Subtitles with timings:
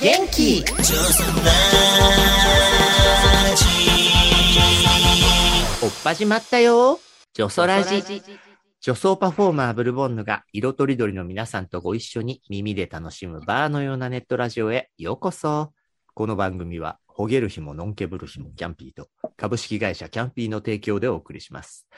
[0.00, 0.64] 元気
[5.82, 7.00] おっ始まったよ。
[7.34, 8.45] 女装ラジ。
[8.86, 15.72] 女装パフォーマーブルボンヌが色とりどりの皆さんとご一緒に耳で楽しむバーのようなネットラジオへようこそ。
[16.14, 21.88] この番組は、ほげる日ものんけぶる日もキャンピーと株式会社キャンピーの提供でお送りします。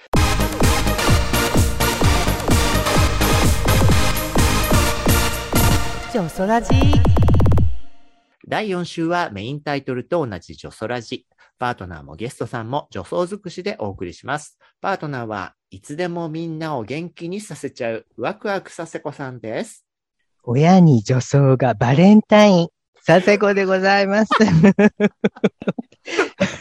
[6.14, 6.70] 女ソラジ
[8.48, 11.26] 第4週はメインタイトルと同じ女装ラジ。
[11.58, 14.58] パートナーもゲストさんも女装尽くしでお送りします。
[14.80, 19.84] パートナーはいつでもみんなを元気にさせちゃうワクワクさせこさんです。
[20.42, 22.68] 親に女装がバレンタイン。
[23.04, 24.30] 佐世子でございます。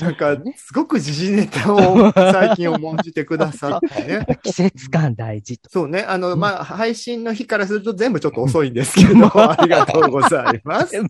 [0.00, 4.26] なんか、すごく時事ネタを最近重んじてくださってね。
[4.42, 5.70] 季節感大事と。
[5.70, 6.02] そうね。
[6.02, 10.94] あの、まあ、配信の日からすると全部ちょっと遅いんですけど、 ありがとうございます。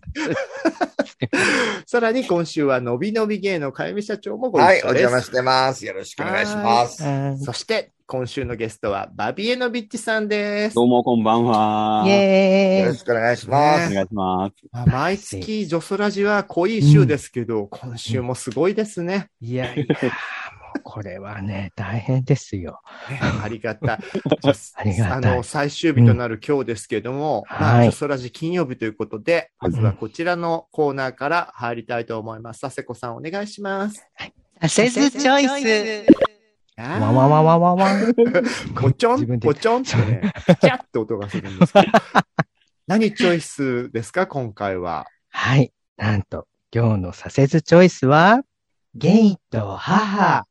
[1.85, 4.85] さらに今週はのびのび芸のかゆみ社長もご一緒はい、です。
[4.85, 5.85] お邪魔してます。
[5.85, 7.03] よろしくお願いします。
[7.03, 10.75] うんそして、今週のゲストはバビエノビッチさんです。
[10.75, 12.03] どうもこんばんは。
[12.05, 12.79] イェーイ。
[12.79, 13.89] よろしくお願いします。
[13.89, 14.53] お願いします。
[14.69, 19.29] まあ毎月、ジョソラジは濃い週ですけど、今週もすごいですね。
[19.39, 20.09] いやいや、も
[20.75, 22.81] うこれはね、大変ですよ。
[23.09, 23.99] ねありがたい。
[24.75, 32.59] ありがたいあの、最終日となる今日ですけども、まあ、はいジョソラジ金曜日ということで、まずはこちらのコーナーから入りたいと思います。
[32.59, 34.05] 佐世子さんお願いします。
[34.67, 36.30] セズチョイス。
[36.81, 37.89] あわわわわわわ。
[37.89, 41.87] ーポチョン、自分でポチョンってね、ピチャって音がするんですけど。
[42.87, 45.07] 何チョイスですか、今回は。
[45.29, 45.71] はい。
[45.97, 48.41] なんと、今日のサセズチョイスは、
[48.95, 50.45] ゲイと母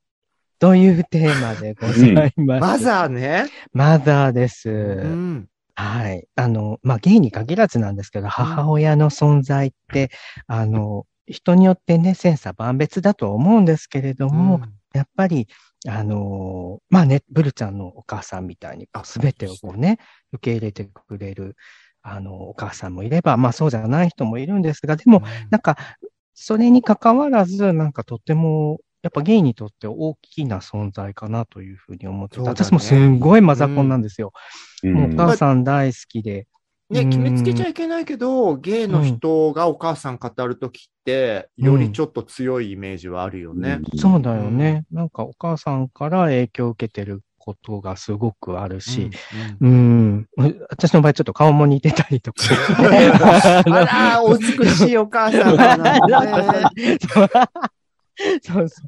[0.58, 2.60] というテーマでございます。
[2.60, 3.46] マザーね。
[3.72, 4.70] マザーです。
[4.70, 5.48] うん。
[5.74, 6.26] はい。
[6.36, 10.10] あの、まあ、ゲイに限らずなんですけど、母親の存在って、
[10.46, 14.60] あの、人によってね、千差万別だとは思うんですけれども、
[14.92, 15.48] やっぱり、
[15.88, 19.98] あのまあね、ブルちゃんのお母さんみたいにあ、すべてをこうね、
[20.32, 21.56] 受け入れてくれる、
[22.02, 25.78] あの、お母さんもいれば、まあそうじゃない人もいるんですが、でも、なんか、
[26.34, 34.32] それに関わらず、なんかとっても、やっぱゲイにとって大きな存在かなというふうに思ってて、そうだね私もすんごいマザコンなんですよ。
[34.82, 36.46] うんもうお母さん大好きで。
[36.90, 43.80] ね、うん決めつけちゃいけないけど、ゲイの人がお母さん語るときって、よりちょっと強いイメージはあるよね。
[43.96, 44.84] そうだよね。
[44.90, 49.10] なんかお母さんから影響を受けてることがすごくあるし、
[49.60, 52.44] うんうん、私の場合ちょっと顔も似てたりとか。
[53.66, 56.00] あら、お美しいお母さんだな、
[56.74, 56.98] ね。
[58.42, 58.82] そうそ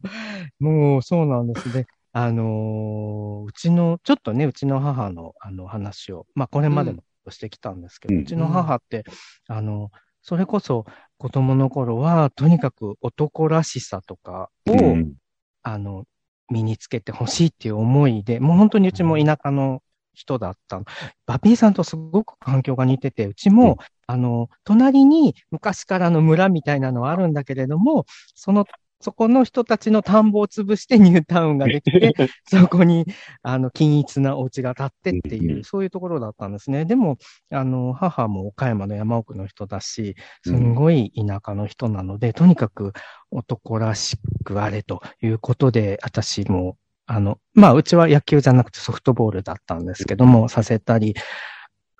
[0.60, 0.64] う。
[0.64, 1.86] もうそうなんですね。
[2.12, 9.04] あのーうちの、ちょっとね、うちの母のあの話を、まあこれまでもしてきたんですけど、ううんちの母って、
[9.48, 9.90] あの、
[10.22, 10.84] それこそ
[11.18, 15.14] 子供の頃は、とにかく男らしさとかを、うん。
[15.62, 16.04] あの、
[16.50, 19.82] 身につけてほしいっていう思いで、もう本当にうちも田舎の
[20.14, 20.78] 人だった。
[20.78, 20.84] の。
[21.26, 28.04] バビーさんとすごく環境が似てて、うちも、あの、隣に昔からの村みたいなのはあるんだけれども、
[28.34, 28.66] その、
[29.02, 32.14] そこの人たちの田んぼを潰してニュータウンができて、
[32.46, 33.04] そこに、
[33.42, 36.84] あの、均一なお家が建ってっていう、そういうところだったんですね。
[36.84, 37.18] でも、
[37.50, 40.14] あの、母も岡山の山奥の人だし、
[40.44, 42.92] すんごい田舎の人なので、とにかく
[43.30, 46.76] 男らしくあれということで、私も、
[47.06, 51.14] あの、まあ、うちは野球じゃなくてソフトボールだったんですけども、させたり、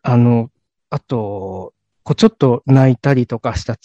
[0.03, 0.51] あの、
[0.91, 1.75] あと、
[2.05, 3.77] こうちょっと泣いたりとかした、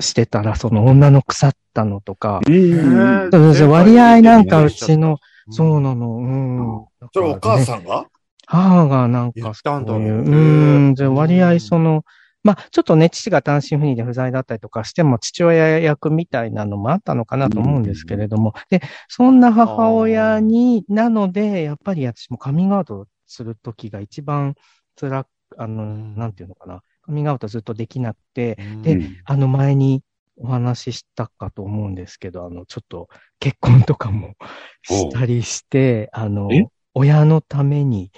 [0.00, 5.52] してたら、その女の腐ったのとか、うんそうそう割合なんかうちの、うん。
[5.52, 7.08] そうなの、うん。
[7.12, 8.06] それお母さんが？
[8.46, 12.04] 母がなん言かそういう、うん、じゃあ割合その、
[12.42, 24.56] まあ、ちょっとね、父が単身赴任で不在だったりとかしても、父親役みたいなのもあったのかなと思うんですけれども、で、そんな母親に、なので、やっぱり私もカミングアウトするときが一番
[25.00, 28.82] 辛く、あの、うんなんていうのかな、カミングアウトずっとできなくて、うん。
[28.82, 29.16] でうん。
[29.24, 30.02] あの前に
[30.36, 33.08] お話ししたかと思うんですけど、あの、ちょっと
[33.38, 34.34] 結婚とかも
[34.82, 38.10] したりして、あのえ、親のために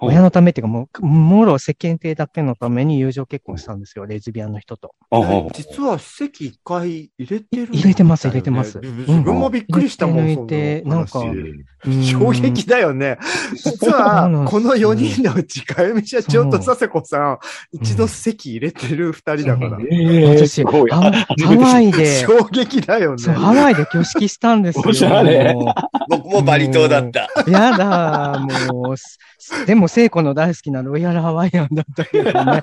[0.00, 4.94] 親のためっていうかもう、もろ世間体だけのために友情結婚したんですよ、レズビアンの人と。
[5.52, 11.22] 実は席一回入れてる入れてます入れてます自分もびっくりしたもん、入れてなんか
[11.84, 13.18] 衝撃だよね。
[13.54, 17.38] 実は、この4人のうち、かゆみ社長と佐世子さん、
[17.72, 19.78] 一度席入れてる二人だから。
[19.90, 20.64] ええ私。
[20.64, 20.80] ハ
[21.40, 23.32] ワイで、衝撃だよね。
[23.34, 24.84] ハワイで挙式したんですよ。
[24.86, 25.74] おしゃれも
[26.08, 27.28] 僕もバリ島だった。
[27.46, 29.18] うやだ、もう、す
[29.66, 32.60] でも、聖子の大好きなロイヤルハワイアンだったけどね。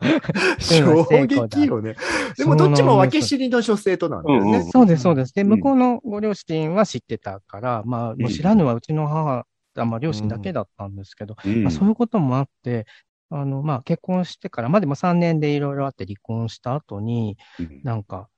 [0.58, 1.94] 衝撃よね。
[2.38, 4.62] でも、どっちも分け知りの女性となんだよね。
[4.62, 5.34] そうです、そうです。
[5.34, 5.48] で、うん。
[5.50, 9.44] 向こうのご両親は知ってたから、まあ、もう知らぬはうちの母、
[9.76, 11.64] あまあ、両親だけだったんですけど、うん。
[11.64, 12.86] まあ、そういうこともあって、
[13.28, 17.80] あの、まあ、結婚してから、まあでも3年でいろいろあって離婚した後に、うん。
[17.84, 18.30] なんか、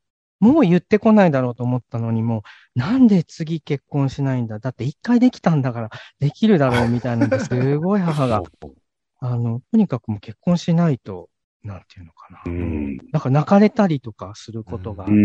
[0.42, 2.42] もう言ってこないだろうと思ったのに、も
[2.74, 4.58] う、なんで次結婚しないんだ？
[4.58, 7.28] だって一回できたんだから、できるだろうみたいな。
[7.28, 8.42] ん ですごい母が、
[9.20, 11.28] あの、とにかくもう結婚しないと、
[11.62, 12.42] なんていうのかな。
[12.44, 12.96] うん。
[13.12, 15.18] なんか泣かれたりとかすることがあって、う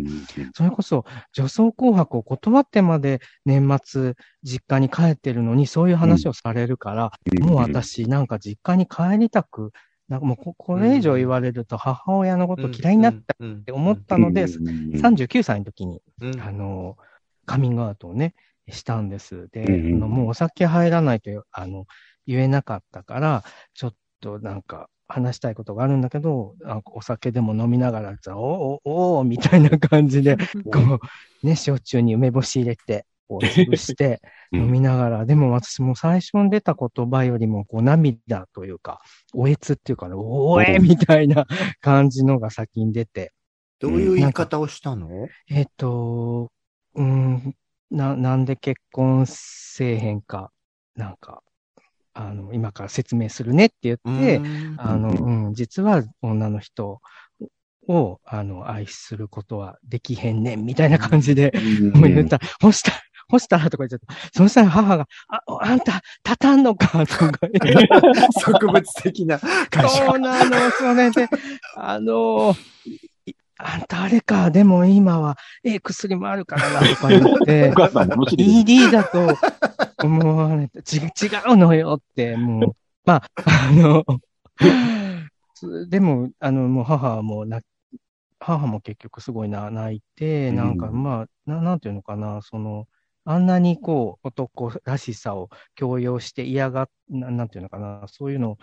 [0.00, 0.04] ん。
[0.52, 9.70] それこそ女装紅白を断ってまで年末実家に帰ってるのにそういう話をされるから、もう私なんか実家に帰りたく、
[10.08, 14.92] なんかもうここれ以上言われると母親のこと嫌いになったっって思ったので、うん。
[14.92, 16.40] 39歳の時に、うん。
[16.40, 16.96] あの、
[17.44, 18.34] カミングアウトをね、
[18.70, 19.48] したんです。
[19.52, 21.86] で、うんあのもうお酒入らないと、あの、
[22.26, 23.44] 言えなかったから、
[23.74, 30.36] ちょっとなんか、話したいことがあるんだけど、なんかお酒でも飲みながらさ、おおおおみたいな感じで、
[30.70, 31.00] こ
[31.42, 34.20] う、ね、焼酎に梅干し入れて、こう潰して
[34.52, 34.60] うん。
[34.62, 39.00] 飲みながら、でも私も最初に出た言葉よりも、こう涙というか、
[39.34, 41.46] おえつっていうかね、おえみたいな
[41.80, 43.32] 感じのが先に出て、
[43.78, 45.28] どういう言い方をしたの？
[45.50, 46.50] えっ、と、
[46.94, 47.54] うん、
[47.90, 50.50] な、なんで結婚せえへんか、
[50.96, 51.42] なんか、
[52.14, 54.40] あの、今から説明するねって言って、
[54.76, 57.00] あの、うん、実は女の人
[57.86, 61.52] を、あの、愛することはできへんねん、みたいな感じで、
[61.94, 62.40] もう言った。
[62.72, 62.96] したら、
[63.28, 63.58] 干した？
[63.58, 64.14] らとか言っちゃった。
[64.32, 67.06] そしたら母が、あ、あんた、立たんのか？
[67.06, 67.88] とか言って。
[68.40, 70.06] 植物的な会社。
[70.06, 71.28] そうなの、それで、
[71.76, 72.54] あの、
[72.86, 77.70] いあんたあれか、でも今は、ええ薬もあるからな、とか言って。
[77.70, 78.36] お、母さん楽し。
[78.38, 79.36] ED だと
[80.04, 81.00] 思われて、ち、違
[81.52, 84.04] うのよって、もう、まあ、あの、
[85.54, 87.60] つ でも、あの、もう母はもうな、
[88.38, 90.78] 母も結局すごいな、泣いて、うんなん。
[90.78, 92.86] かまあ、ななんていうのかな、その、
[93.28, 98.58] あんなにこう、男らしさを強要して嫌がっ、ななんていうのかな、そういうのを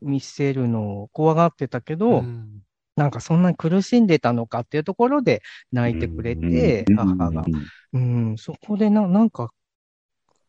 [0.00, 2.60] 見せるのを怖がってたけど、うん。
[2.94, 5.42] なんかそんなに苦しんでたのかっていうところで
[5.72, 7.44] 泣いてくれて、母が。
[7.92, 9.50] うん、そこでな、なんか、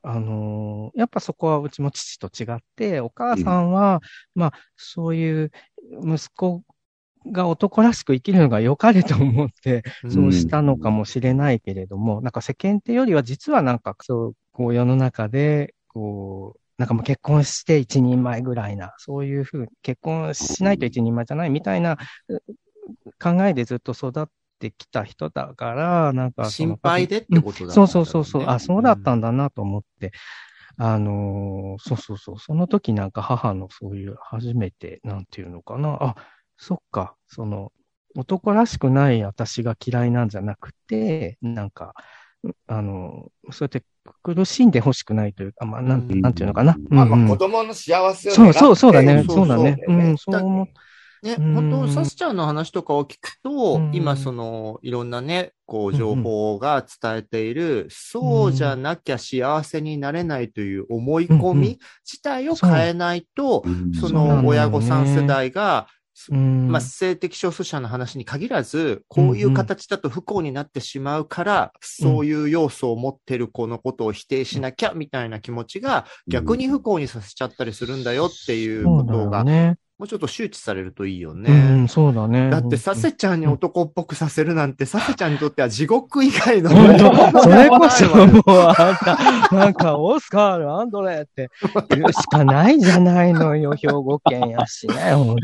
[0.03, 4.01] あのーやっぱそこはうちも父と違って、お母さんは、
[4.35, 5.51] まあ、そういう
[6.03, 6.61] 息子
[7.31, 21.97] が男らしく生きるのが良かれと思って、そうしたのかもしれないけれども、なんか世間ってよりは実はなんかそう、こう世の中で、こう、なんかもう結婚して一人前ぐらいな、そういうふう、結婚しないと一人前じゃないみたいな
[22.29, 22.39] う
[23.21, 24.25] 考えでずっと育っ
[24.59, 30.11] てきた人だから、なんか心配でってことだ、そうそうそうそう、あ、そうだったんだなと思って、
[30.77, 36.15] あのーそうそうそう、その時なんか母のそういう初めて、なんていうのかな、あ、
[36.57, 37.71] そっか、その、
[38.15, 41.93] 男らしくない私が嫌いなんじゃなくて、なんか、
[42.67, 43.83] あの、そうやって
[44.21, 46.21] 苦しんでほしくないというか、まあ、なん、うん。
[46.21, 46.75] なんていうのかな。
[46.89, 49.23] まあまあ子供の幸せをそうそう、そうだね。
[49.27, 49.77] そうそうだね。
[49.77, 50.67] そうだよねうん、そう思っ
[51.23, 51.53] ね、うん。
[51.53, 53.91] 本当サスちゃんの話とかを聞くと、うん。
[53.93, 63.63] 今その、いろんなね、こう、情報が伝えている、そうじゃなきゃ幸せになれないという思い込み自体を変えないと、
[63.99, 79.43] そそうなの親御さん世代が、うんまあ、性的少数者の話に限らず、こういう形だと不幸になってしまうから、そういう要素を持ってる子のことを否定しなきゃみたいな気持ちが逆に不幸にさせちゃったりするんだよっていうことが。
[80.03, 81.49] もうちょっと周知されるといいようね。
[81.49, 82.49] ん、そうだね。
[82.49, 86.71] だって、サセちゃんに男っぽくさせるなんて、サセちゃんにとっては地獄以外の。
[86.71, 86.97] 本
[87.31, 91.49] 当、それこそもうあんた、なんかオスカール、アンドレって
[91.89, 95.37] 言うしかないじゃないのよ、 兵庫県やしね、本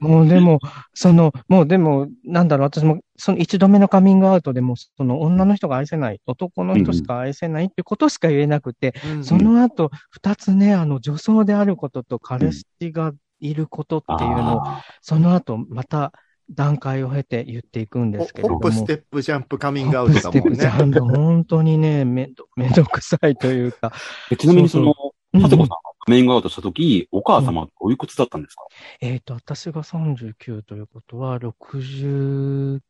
[0.00, 0.58] 当 もうでも、
[0.92, 14.62] その、もうでも、なんだろう、私も、その一度目のカミングアウトでも、その女の人が愛せない、男の人しか愛せないってことしか言えなくて、うんその後、二つね、あの、女装であることと彼氏がいることっていうのを、
[15.00, 16.12] その後、また
[16.50, 18.60] 段階を経て言っていくんですけれども。
[18.60, 20.84] ホップ、ステップ、ジャンプ、カミングアウトだもんホップステップジャね。
[20.84, 23.92] ンプ本当にね、めんど、めんどくさいというか。
[24.30, 24.94] えちなみにその、
[25.34, 25.76] うんはとこさんが
[26.08, 28.62] メイングアウトした時、お母様はおいくつだったんですか、
[29.00, 32.80] えっ、と、私が39ということは、60、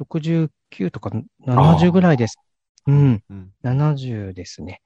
[0.00, 0.50] 69
[0.90, 1.10] とか
[1.46, 2.38] 70ぐらいです。
[2.86, 3.52] うん、うん。
[3.62, 4.80] 70ですね。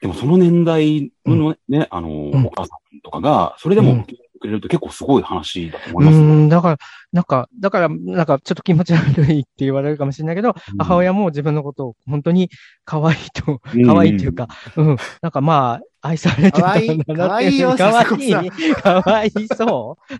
[0.00, 6.24] でもその年代のね、あの、んお母さんとかが、それでもうん受け入れてくれると結構すごい話だと思ういますよ。
[6.24, 6.78] ん、だから、
[7.12, 12.50] なんか、だから、なんかちょっと気持ち悪いって言われるかもしれないけど、母親も自分のことを本当に
[12.84, 17.04] 可愛いと、うん可愛いっていうか、うん、なんかまあ、愛されてたんだなっていう。
[17.04, 18.50] 可愛い可愛いよ可愛さい。
[18.82, 20.16] 可愛いそう。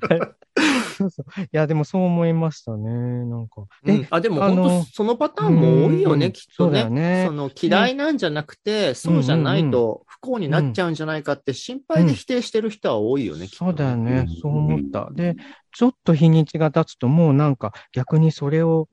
[1.00, 1.42] そうそう。
[1.42, 2.90] いや、でもそう思いましたね。
[2.90, 3.64] なんか。
[3.82, 6.80] で、うんあ、でもあの本当そのパターンも多いよね、うんきっとね。
[6.80, 14.36] よねその嫌いなんじゃなくて、そうじゃないと不幸になっちゃうんじゃないかって心配で否定してる人は多いよね、きっとそうだよねうん。
[14.36, 15.08] そう思った。
[15.12, 15.36] で、
[15.72, 18.88] ちょっと日にちが経つともうなんか逆にそれを、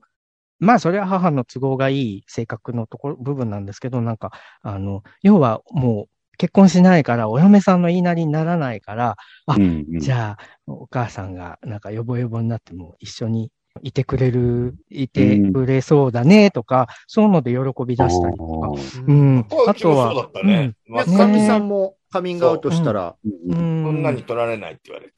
[0.60, 9.16] まあそれは母の都合がいい性格のところ、部分なんですけど、なんか、あの、要はもう結婚しないから、お嫁さんの言いなりにならないから、
[9.46, 13.50] あうんうんじゃあ、お母さんがなんかヨボヨボになっても一緒に
[13.82, 18.68] いてくれる、いてくれそうだねとか、そういうので喜び出したりとか。
[18.68, 18.74] う
[19.06, 19.44] うんん。
[19.44, 20.74] こう気もそうだったね。
[20.86, 23.84] まさみさんもカミングアウトしたら、ううんん。
[23.84, 25.12] そんなに取られないって言われ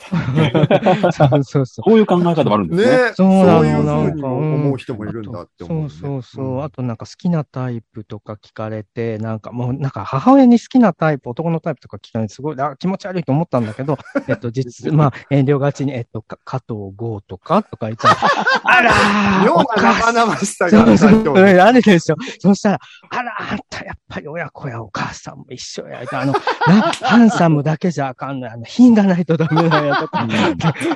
[1.02, 1.12] た。
[1.12, 1.90] そうそうそう。
[1.90, 2.96] そういう考え方もあるんですね。
[3.08, 5.88] ね、そうなのそういうふうんにも思う人もいるんだって思う、ね。
[5.90, 6.56] そうそうそう。
[6.58, 13.96] んあとなんか好きなタイプとか聞かれて、なんかもうなんか母親に好きなタイプ、男のタイプとか聞かれてすごいあ気持ち悪いと思ったんだけど、
[14.28, 18.16] えっと実、まあ遠慮がちに、えっと、か加藤剛とかとか言ったら、
[18.64, 22.16] あらー妙お母なさん生々しさがそうそうないとうんあるでしょ。
[22.40, 22.78] そしたら、
[23.10, 26.02] あら、あんたやっぱり親子やお母さんも一緒や。
[26.10, 26.32] あの、
[26.66, 28.50] な、ハンサムだけじゃあかんない。
[28.52, 30.26] あの、品がないとダメだよとか、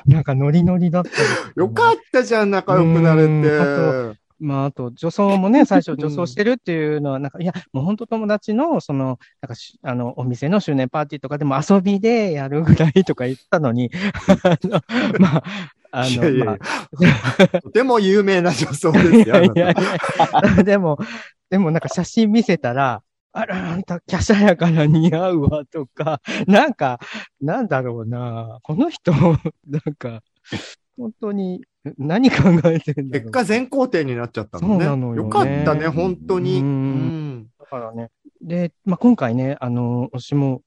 [0.06, 1.14] なんかノリノリだったり
[1.56, 4.14] よかったじゃん、仲良くなれうん。
[4.14, 4.24] て。
[4.40, 13.90] まあ、あと、女装もね、 最初女装してるっていうのは、なんか、いや、もう本当友達の、その、なんかし、あの、お店の周年パーティーとかでも遊びでやるぐらいとか言ったのに、
[14.42, 14.80] あの、
[15.18, 15.42] まあ、
[15.92, 19.22] あの、いやいやまあ、とても有名な女装ですよ。
[19.22, 19.74] いやいやい
[20.56, 20.98] や、でも、
[21.50, 23.02] でもなんか写真見せたら、
[23.36, 27.00] あら、あんた、華奢やから似合うわとか、 なんか、
[27.40, 29.12] なんだろうな、この人、
[29.66, 30.22] なんか、
[30.96, 31.64] 本当に、
[31.98, 32.36] 何考
[32.66, 33.18] えてんだ。
[33.18, 34.84] 結果全肯定になっちゃったのね。
[34.84, 36.60] そうなのよねよかったね、本当に。
[36.60, 37.46] ううんん。
[37.58, 38.10] だからね。
[38.40, 40.62] で、まあ、今回ね、あの、私も、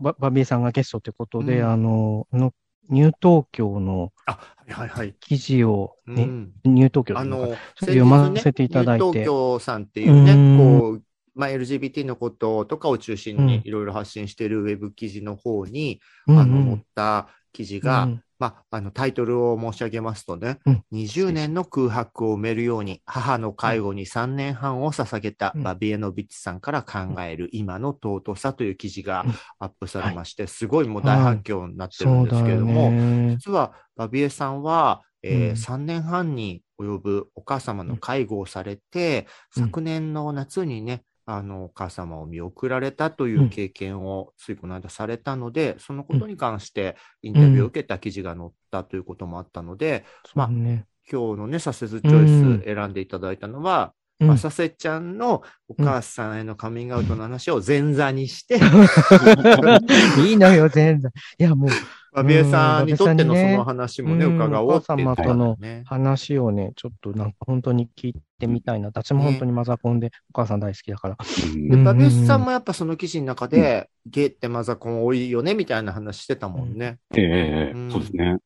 [0.00, 2.52] ババビエさんがゲストということで、うんあの、あの
[2.88, 5.14] ニュー東京のあ、はいはいはい。
[5.20, 11.02] 記事を、ね、うんニュー東京あの読ませていただいてニュー東京さんっていうね、うんこう、
[11.36, 20.84] まあ、LGBT のこととかを中心にいろいろ発信しているウェブ記事の方に、うんあの、載った記事が、うんまあ、あの、タイトルを申し上げますとね、うん。
[20.92, 25.62] 20年の空白を埋めるように、母の介護に3年半を捧げたうん。
[25.62, 29.34] バビエノビッチさんから考える今の尊さという記事がうん。
[29.58, 33.36] アップされまして、すごいもう大反響になってるんですけれども、だよね。
[33.36, 35.54] 実はバビエさんは、えーうん。
[35.54, 39.26] 3年半に及ぶお母様の介護をされて、
[39.56, 39.64] うん。
[39.64, 50.04] 昨年の夏にね、あの、お母様を見送られたという経験をついこの間されたので、そのことに関してインタビューを受けた記事が載ったということもあったので、
[50.34, 50.86] まあそうね。
[51.10, 54.28] 今日のね、サセズチョイス選んでいただいたのは、うん。
[54.28, 58.56] まあ、サセちゃんのお母さんへのカミングアウトの話を前座にして、
[60.26, 61.12] いいのよ、全然。
[61.38, 61.70] いや、もう、
[62.16, 65.82] バビエさんにとってのうんその話もね、うん伺おうって言ってたお母様とのね。
[65.84, 68.88] 話をね、ちょっとなんか本当に聞いてみたいな。
[68.88, 71.18] 私も本当にマザコンで、お母さん大好きだから。
[71.18, 76.96] うんで、うんバビエさんもやっぱその記事の中で、ゲイってマザコン多いよね、みたいな話してたもんね。
[77.14, 77.28] えええ
[77.68, 78.38] えうんそうですね。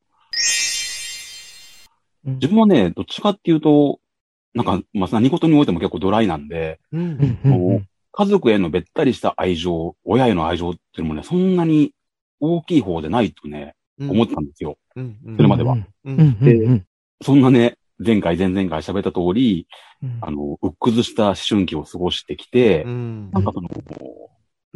[2.26, 4.00] うん自分はね、どっちかっていうと、
[4.52, 6.98] なんか、まあ、何事においても結構ドライなんで、う。
[6.98, 11.92] うんんうんうん家族へのべったりした愛情、親への愛情っていうのもね、そんなに
[12.40, 14.78] 大きい方でないとね、思ってたんですよ。
[14.96, 15.18] うん。
[15.24, 15.36] うん。
[15.36, 15.74] それまでは。
[15.74, 16.16] ううん。
[16.16, 16.86] んうんうん。
[17.22, 19.66] そんなね、前回、前々回喋った通り、
[20.02, 20.18] うん。
[20.22, 23.30] あの、うっくずした思春期を過ごしてきて、うん。
[23.30, 23.68] なんかその、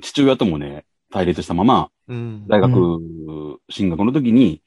[0.02, 2.46] 父親ともね、対立したまま、うん。
[2.48, 3.00] 大学
[3.70, 4.62] 進学の時に、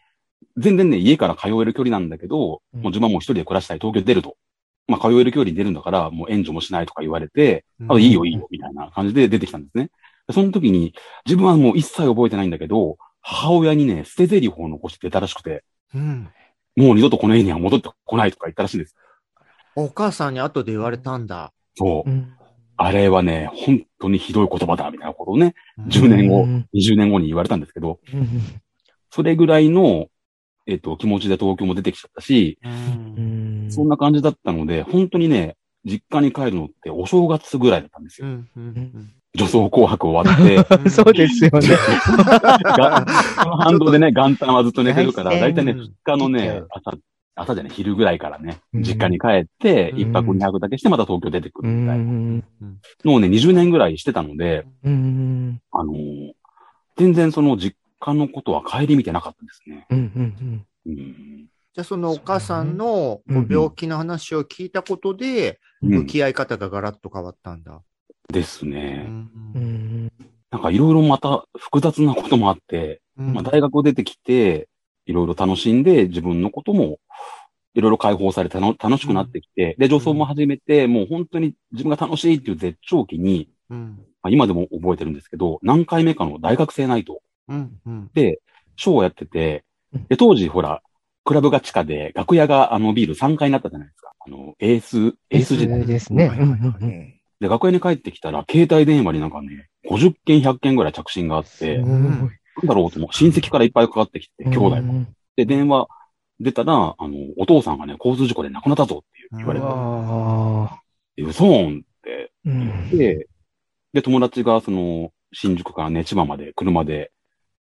[0.57, 2.81] 全然ね、家から通える距離なんだけど、うん。
[2.81, 4.37] もう自分はもう一人で暮らしたい、東京出ると。
[4.87, 9.89] まあ、通える距離に出るんだから、もう援助もしないとか言われて、あ、いいよいいよ、みたいな感じで出てきたんですね。
[10.27, 10.93] でその時に、
[11.25, 16.29] 自分はもう一切覚えてないんだけど、母親にね、捨て台詞を残して出たらしくて、うん。
[16.75, 18.95] もう二度とこの家には戻ってこないとか言ったらしいんです。
[19.75, 21.51] お母さんに後で言われたんだ。
[21.75, 22.09] そう。
[22.09, 22.33] うん
[22.79, 25.55] あれはね、本当にひどい言葉だ、みたいなことをね、
[25.87, 28.27] 10年後、うん20年後に言われたんですけど、うん
[29.09, 30.09] それぐらいの、
[30.67, 32.67] えっと、気持ちで東京も出てきちゃったし、う。
[32.67, 38.27] うんんそんな感じだったので、本当にね、実家に帰るのってお正月ぐらいだったんですよ。
[38.27, 39.13] うん。
[39.37, 39.45] うん。
[39.45, 41.67] 女装紅白終わって、 そうですよね。
[42.63, 43.05] が
[43.41, 46.97] その反動でね、元旦はずっと寝てるから、大だいたいね、うん2日のねう、朝、
[47.35, 52.03] 朝じゃね、昼ぐらいからね、うん実家に帰って、うん一泊二泊だけしてまた東京出てくうるみたいな。
[52.03, 52.43] ん。
[53.05, 55.61] のをね、20年ぐらいしてたので、うん。
[55.71, 56.31] あのー
[56.97, 59.85] 全然その実家のことは顧みてなかったですね。
[59.91, 59.97] うん。
[59.99, 60.65] うん。
[60.87, 61.45] うん。
[61.73, 67.83] じゃあそのお母さんの病気の話を聞いたことで、うん向き合い方がガラッと変わったんだ。
[68.31, 69.03] ですうね。
[69.03, 70.11] んうん。
[70.51, 74.67] なんかいろいろまた複雑なこともあって、うんまあ、大学を出てきて、
[75.05, 76.99] いろいろ楽しんで、自分のことも、
[77.73, 88.41] いろいろ解放されて楽楽しくなってきて、で、女装も始めて、もう本当に自分が楽しいっていう絶頂期に、うんまあ、今でも覚えてるんですけど、何回目かの大学生ナイトうんうんで、
[88.75, 89.63] ショーをやってて、
[90.09, 90.81] で、当時ほら、
[91.23, 94.11] クラブが地下で、楽屋があのビール3階になったじゃないですか。
[94.19, 95.85] あの、エース、エース時代。
[95.85, 97.16] ですね。
[97.39, 102.31] で、楽屋に帰ってきたら、携帯電話になんかね、50件、100件ぐらい着信があって、うなんん
[102.63, 103.13] だろうと思う。
[103.13, 105.05] 親戚からいっぱいかかってきて、兄弟も。
[105.35, 105.87] で、電話
[106.39, 110.81] 出たら、あの、お父さんがね、交通事故で亡くなったぞって言われて、あ
[111.15, 112.31] で嘘ーんって。
[113.93, 117.11] で、友達がその、新宿からね、千葉まで車で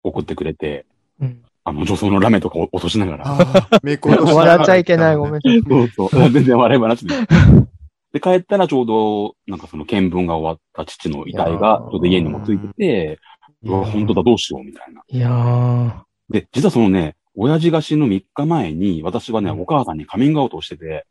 [0.03, 0.85] 送ってくれて、
[1.19, 1.43] うん。
[1.63, 3.25] あの、女装のラメとかを落としながら、
[4.01, 5.41] 笑っちゃいけない、ごめん。
[5.41, 6.29] そうそう。
[6.31, 7.15] 全然笑い話で。
[8.13, 13.19] で、帰ったらちょうど、なんかその見聞が終わった父の遺体が、ちょうど家にもついてて、
[13.63, 15.03] うわ、本当だ、どうしよう、みたいな。
[15.07, 16.33] いやー。
[16.33, 21.05] で、実はそのね、親父が死ぬ3日前に、私はね、お母さんにカミングアウトをしてて、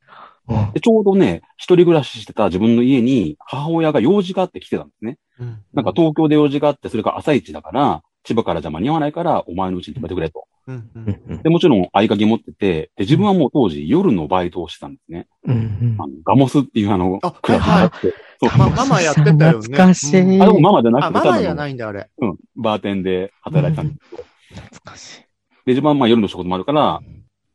[0.49, 5.19] うんで、ちょうどね、一人暮らししてた自分の家に、母親が用事があって来てたんですね。
[5.38, 10.47] うんなんか東京で用事があって、それから朝一だから、千葉からじゃ間に合わないから、お前のうちに泊めてくれと。
[10.67, 15.27] うんううんんうんで、もちろん合鍵持ってて、で、自分はもう当時夜のバイトをしてたんですね。
[15.45, 18.15] うんあの、ガモスっていうあのあ、クラブがあって。
[18.41, 18.59] そう。
[18.59, 20.21] まママやってたよね懐かしい。
[20.21, 22.11] うんあ、でもママじゃなあ、くて、ママじゃいないんだ、あれ。
[22.19, 24.23] うん、バーテンで働いてたんですけど。
[24.67, 25.21] 懐かしい。
[25.21, 25.27] で、
[25.69, 27.01] 自分はまあ夜の仕事もあるから、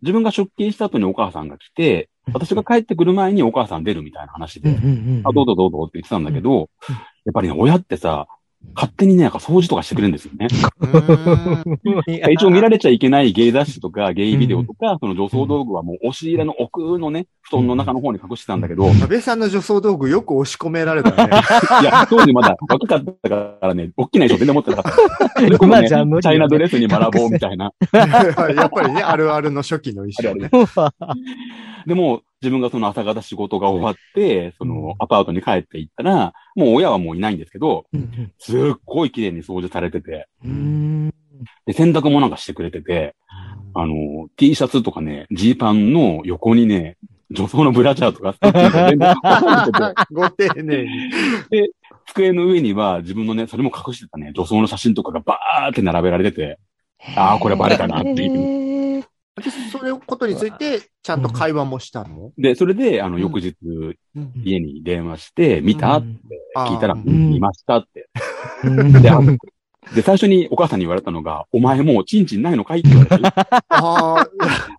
[0.01, 4.75] 自分が出勤した後にお母さんが来て、私が帰ってくる前にお母さん出るみたいな話で、
[5.23, 6.69] あ、どうぞどうぞって言ってたんだけど、
[7.25, 8.27] やっぱりね、親ってさ、
[8.75, 10.47] 勝手にね、なんか掃除とかしてくれるんですよね。
[12.31, 21.29] 一応見られちゃいけないゲイ雑誌とか、ゲイビデオとか、その女装道具はもう押し入れの奥のね、布団の中の方に隠してたんだけど、安倍さんの女装道具よく押し込められたね。
[21.81, 25.41] いや、当時まだ若かったからね、大きな衣装全然持ってなかった。
[25.41, 27.71] ね 今じゃ無理よねチャイナドレスに学ぼうみたいな。
[27.93, 30.49] やっぱりね、あるあるの初期の衣装ね。
[31.85, 37.85] でも、自分がその朝方仕事が終わって、そのアパートに帰っていったら、もう親はもういないんですけど、
[38.37, 41.13] すっごい綺麗に掃除されてて、うん。
[41.65, 43.15] で、洗濯もなんかしてくれてて、
[43.73, 46.97] あの、T シャツとかね、ジーパンの横にね、
[47.31, 48.35] 女装のブラジャーとか、
[50.11, 50.89] ご丁寧に。
[52.05, 56.59] 机の上には自分のね、それも隠してたね、女装の写真とかがバーって並べられてて、
[57.15, 58.82] ああ、これバレたなっていう。
[59.41, 62.31] で、そ れことについて、ちゃんと会話もしたの？
[62.37, 63.21] で、それで、あの、うん。
[63.21, 64.31] 翌日、うん。
[64.43, 66.07] 家に電話して、見たって
[66.55, 68.09] 聞いたら、見ましたって。
[68.63, 69.01] うん。
[69.01, 69.19] であ
[69.95, 72.79] で、最初にお母さんに言われたのが、お前もうチンチンないのかい？
[72.79, 73.15] って言われて。
[73.69, 74.17] ああ、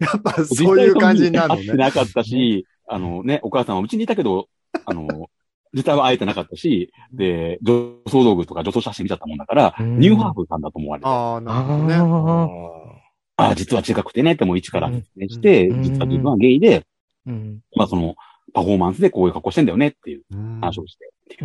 [0.00, 1.56] やっぱそういう感じになるね。
[1.56, 4.48] 会ってなかったし、あのね、お母さんはうちにいたけど、
[4.86, 5.28] あの、
[5.74, 9.98] 実際は会えてなかったし、で、女装道具とか女装写真見ちゃったもんだから、うん。
[9.98, 13.03] ニューハーフさんだと思われて、あああ、なるほどね。
[13.36, 15.82] ああ、実は違くてねってもう一から説明して、うん。
[15.82, 16.84] 実は自分はゲイで、ー
[17.26, 17.60] うん。
[17.76, 18.14] まあその、
[18.52, 21.44] パフォーマンスでこういう格好してんだよねっていううん話をして、って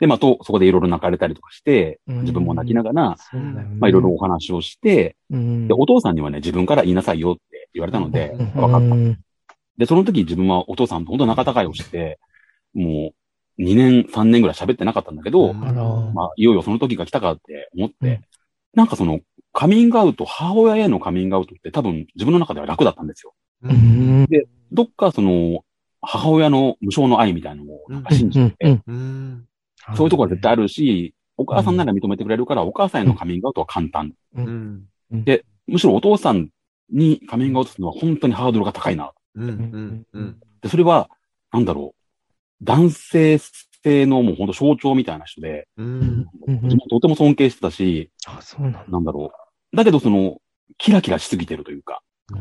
[0.00, 2.20] で、まあと、そこでいろいろ泣かれたりとかして、うん。
[2.22, 3.16] 自分も泣きながら、ね。
[3.78, 5.68] まあいろいろお話をして、うん。
[5.68, 8.60] で、お父さんにはね、自分から言いなさいよって言われたので、うん。
[8.60, 8.96] わかった。
[9.76, 12.18] で、その時自分はお父さんと本当仲違いをして、
[12.74, 13.12] も
[13.58, 18.24] う2年、3年ぐらい喋ってなかったんだけど、まあ、いよいよその時が来たかって思って、うん。
[18.74, 19.20] なんかその、
[19.52, 23.34] カミングアウト、母親へのカミングアウトって多分自分の中では楽だったんですよ。
[23.62, 24.22] ううん。
[24.22, 24.28] ん
[24.72, 25.64] どっかその、
[26.00, 28.82] 母親の無償の愛みたいなのをなんか信じてて、うん。
[28.86, 29.48] うん。
[29.96, 34.12] そういうところは絶対あるし、お母さんなら認めてくれるから、お母さんへのカミングアウトは簡単。
[34.34, 34.86] うん。
[35.10, 36.50] でむしろお父さん
[36.90, 39.12] にカミングアウトするのは本当にハードルが高いな。
[39.34, 39.48] うん。
[39.48, 40.06] うん。
[40.12, 40.40] うん。
[40.60, 41.08] で、それは、
[41.52, 43.38] なんだろう、男性
[43.82, 46.26] 性のもう本当象徴みたいな人で、うん
[46.90, 48.84] とても尊敬してたし、あ、そうなんだ。
[48.88, 49.32] なんだろ
[49.72, 49.76] う。
[49.76, 50.38] だけどその、
[50.76, 52.38] キラキラしすぎてるというか、うん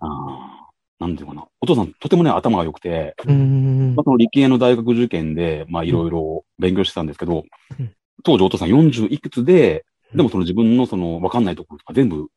[0.00, 1.46] あーなんていうかな。
[1.62, 7.44] お父さんとてもね、頭が良くて、うんまあ、その理系の大学受験で、まあいろいろ勉強してたんですけど
[7.78, 12.28] うん、当時お父さん40いくつで、でもその自分のそのわかんないところとか全部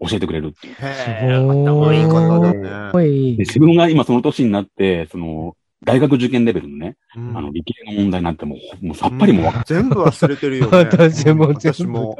[0.00, 0.74] 教えてくれるっていう。
[0.74, 2.92] へえ、頭いい方だね。
[3.36, 3.44] で、。
[3.44, 10.78] 自分が今その年になって、その、大学受験レベルのね、うんあの、理系の問題なんてもう、もうさっぱりもわかん全部忘れてるよね。
[10.78, 12.16] 私も私も。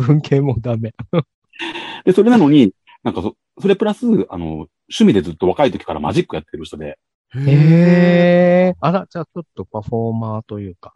[0.00, 0.94] 文系もダメ。
[2.04, 2.72] で、それなのに、
[3.04, 4.46] なんかそ、それプラス、あの、
[4.90, 6.98] 趣味でずっと若い時からマジックやってる人で、
[7.34, 8.74] うんへえ。
[8.80, 10.94] あら、じゃあちょっとパフォーマーというか。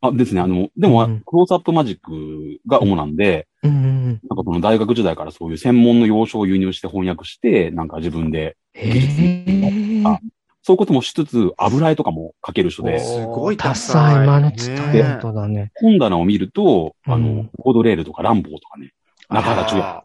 [0.00, 4.04] あ、ですね、あの、でも、うんクローズアップマジックが主なんで、うん。
[4.06, 8.98] なんかこの大学時代からそういう専門の要所を輸入して翻訳して、なんか自分で、へ
[9.46, 10.02] え。
[10.04, 10.20] あ
[10.66, 15.70] そういうこともしつつ、油絵とかも描ける人で、すごいダダサいサいマルチタレンねトだね。
[15.74, 18.94] 本棚を見ると、あのうん、コードレールとかランボーとかね、
[19.28, 20.04] 中原中也、あ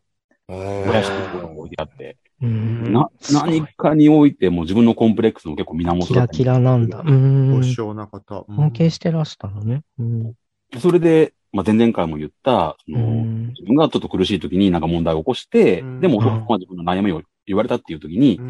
[0.49, 2.91] 小ー林とか置いてあって、うん。
[2.91, 7.03] な、何かにおいても自分のコンプレックスの結構源だキラキラなんだ。
[7.05, 7.55] うん。
[7.55, 7.63] ご。
[7.63, 8.45] 性な方。
[8.47, 8.55] うん。
[8.57, 9.83] 尊敬してらしたのね。
[9.97, 10.33] うん。
[10.77, 13.47] それで、まあ、前々回も言った、その、うん。
[13.49, 15.99] 自分がちょっと苦しい時になんか問題を起こして、うん。
[16.01, 18.43] でも、まあ自分の悩みを言われたっていう時に、や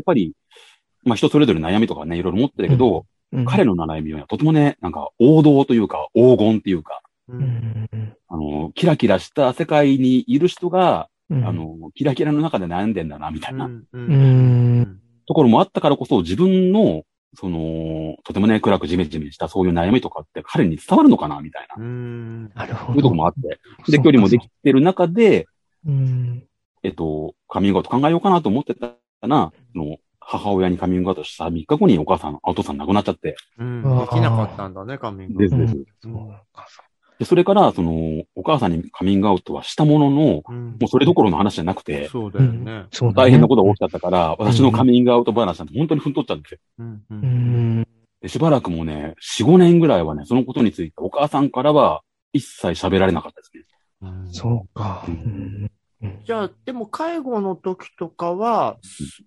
[0.00, 0.32] っぱり、
[1.06, 3.44] まあ人それぞれ悩みとかね、いろいろ持ってるけど、うん。
[3.44, 7.42] 彼の悩みはとてもね、なんか王道というか黄金っていうか、ううん。
[7.42, 7.88] ん。
[8.28, 11.44] あの、キラキラした世界にいる人が、うん。
[11.44, 13.86] あ、の、キラキラの中で悩んでんだな、みたいなうん。
[13.92, 15.00] うん。
[15.26, 17.02] ところもあったからこそ、自分の、
[17.34, 22.50] その、とてもね、暗くジメジメしたそういう悩みとかって彼に伝わるのかな、みたいな、うん。
[22.54, 22.86] なるほど。
[22.86, 23.58] そういうとこもあって、
[23.90, 25.46] で、距離もできてる中で、
[25.84, 26.44] うん。
[26.82, 28.92] えっと、カミングアウト考えようかなと思ってた
[29.22, 29.96] ら、その、
[30.28, 35.56] 母親にカミングアウトした3日後にお母さん、お父さん亡くなっちゃって、うんできなかったんだね、カミングアウト。
[35.56, 35.86] ですです。
[36.02, 36.66] そうか
[37.18, 42.86] で、それから、その、お母さんにカミングアウトはしたものの、うんもうそれどころの話じゃなくて、そうだよね。
[43.14, 46.58] 大変なことが起きちゃったから、私のカミングアウト話なんて本当にふんとっちゃうんですよ。
[46.80, 47.86] うんううんん。
[48.20, 53.62] でしばらくもうね、4、5年ぐらいはね、そのことについてお母さんからは一切喋られなかったですね。
[54.02, 55.04] うんそうか。
[55.08, 55.18] ううん
[55.64, 55.70] ん。
[56.24, 58.76] じゃあ、でも介護の時とかは、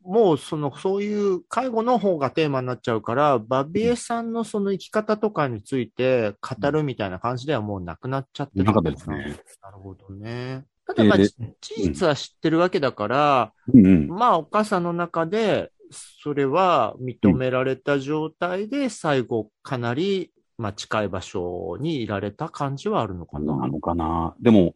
[0.03, 9.37] もうその、そういう介護の方がテーマになっちゃうから、バビエさんのその生き方とかについて語るみたいな感じではもうなくなっちゃってなかったですね。
[9.61, 10.65] なるほどね。
[10.85, 11.33] ただまあ、事
[11.77, 14.07] 実は知ってるわけだから、うんうん。
[14.07, 23.55] まあ、お母さんの中で、それは認められた状態で、最後、かなり、まあ、近い場所にいられた感じはあるのかな。
[23.55, 24.35] なのかな。
[24.41, 24.73] でも、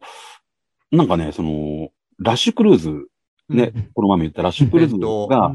[0.96, 2.90] なんかね、その、ラッシュクルーズ、
[3.48, 4.96] ね、うんこの前も言ったラッシュクルーズ
[5.28, 5.52] が。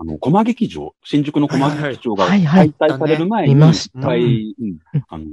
[0.00, 4.78] あの、コマ劇場、新宿のコマ劇場がはいはい解体される前に、見ました一回、うん
[5.08, 5.24] あの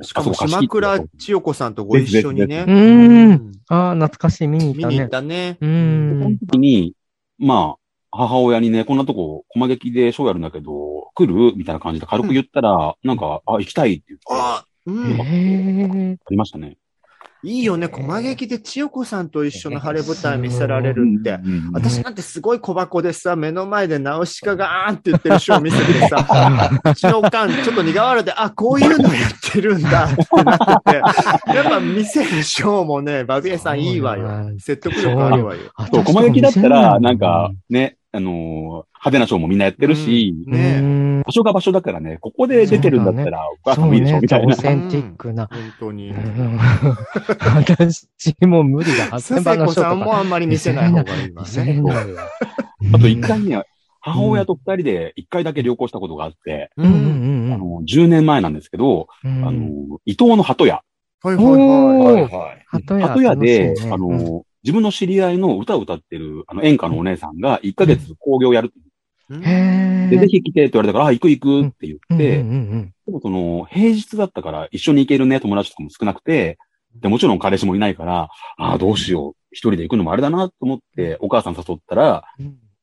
[0.00, 2.70] ーしかも、島倉千代子さんとご一緒にねう。
[2.72, 3.52] うんん。
[3.68, 4.48] ああ、懐かしい。
[4.48, 5.08] 見に行ったね見に行っ。
[5.08, 5.58] たね。
[5.60, 6.38] うそのん。
[6.38, 6.94] 時に、
[7.38, 7.76] ま
[8.10, 11.56] あ、母親にね、こんなとこ、コマ劇でショーやるんだけど、来る？
[11.56, 15.20] みたいな感じで軽く言ったら、なんか、あ、行きたいって言って、ああ、うん。
[15.20, 16.18] へえ。
[16.28, 16.76] りましたね。
[17.44, 17.88] いいよね。
[17.88, 21.38] 駒劇で千代子さんと一緒の晴れ舞台見せられるって。
[21.72, 30.96] 私なんてすごい小箱でさ、目の前でナウシカがあーんって言ってるショー見せてさ、うちのおかん、ちょっと苦笑いで、あ、こういうのやってるんだってなってて、
[31.56, 34.50] やっぱ見せるショーもね、バビエさんいいわよ。
[34.60, 35.62] 説得力あるわよ。
[35.92, 44.56] そう、コマ劇だったら、なんか、ね、あのー派手なショーもみんなやってるし、うんねね場所が場所だからね、ここで出てるんだったら、お母さんもいいでしょ、ねみたいなオ。
[44.56, 45.46] センティックな。
[45.46, 46.14] 本当にう。
[46.14, 46.58] ん
[47.56, 48.08] 私
[48.46, 49.10] も無理だ。
[49.10, 49.92] 佐8000番世子さ。
[49.92, 51.80] んもあんまり見せない方がいいわ見せね。
[51.80, 52.28] ないわ
[52.94, 53.62] あと一回ね、
[54.00, 56.82] 母親と二人で一回だけ旅行したことがあって、う。
[56.82, 59.44] うんあの、10年前なんですけど、うん。
[59.46, 60.82] あの、伊東の鳩屋。
[61.22, 61.56] はいはいはい。
[61.56, 62.64] はいはい。
[62.74, 68.72] 鳩屋でねあの、自分の知り合いの歌を歌ってる、あの、演歌のお姉さんが1ヶ月興行やる。
[68.74, 68.91] うんへ
[69.28, 70.26] で、ぜえ。
[70.28, 76.58] ひ来てって言われたから、あ、行く行くって言って、うんうんでもその、平日だったから一緒に行けるね、友達とかも少なくて、
[77.00, 79.32] で、もちろん彼氏もいないから、ああ、どうしよう。
[79.50, 82.24] 一人で行くのもあれだなと思って、お母さん誘ったら、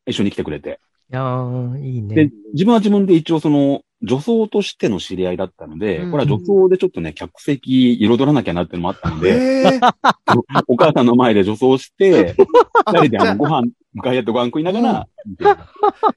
[0.06, 0.80] 一緒に来てくれて。
[1.10, 9.94] やー、いいでね。、自分は自分で一応その、女装としての知り合いだったので、うんこれは女装でちょっとね、客席彩らなきゃなっていうのもあったので、えー
[10.68, 12.36] お母さんの前で女装して、
[12.88, 15.08] 二人であの、ご飯、向かい合ってご飯食いながら、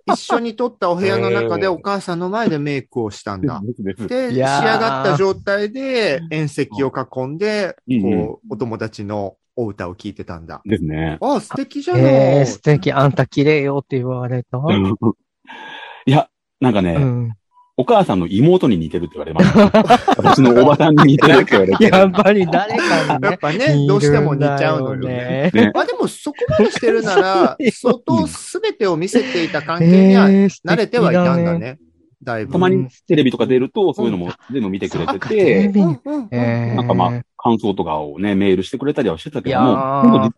[0.07, 3.61] 一緒に撮ったお部屋の中でお母さんの前でメイクをしたんだ。
[4.07, 10.63] で仕上がった状態で、縁石を囲んで、うんこう、お友達のお歌を聴いてたんだ。
[10.65, 11.19] ですね。
[11.21, 12.47] あ、素敵じゃなえー、い。
[12.47, 12.93] 素敵。
[12.93, 14.59] あんた綺麗よって言われた。
[16.07, 16.29] いや、
[16.61, 17.33] なんかね、うん。
[17.77, 20.13] お母さんの妹に似てるって言われました。
[20.23, 21.85] 私のおばさんに似てるって言われて。
[21.85, 23.39] やっぱり誰かにやっね。
[23.41, 25.51] ぱね、どうしても似ちゃうのよね。
[25.75, 31.59] まあでもそこまでしてるなら、 相当すべてを見せていた関係には慣れてはいたんだ。
[31.59, 31.79] ね。
[32.23, 32.53] だいぶ。
[32.53, 40.33] たまにテレビとか出ると、そういうのも全部見てくれてて、なんかまあ、感想とかをね、メールしてくれたりはしてたけども、ーでも実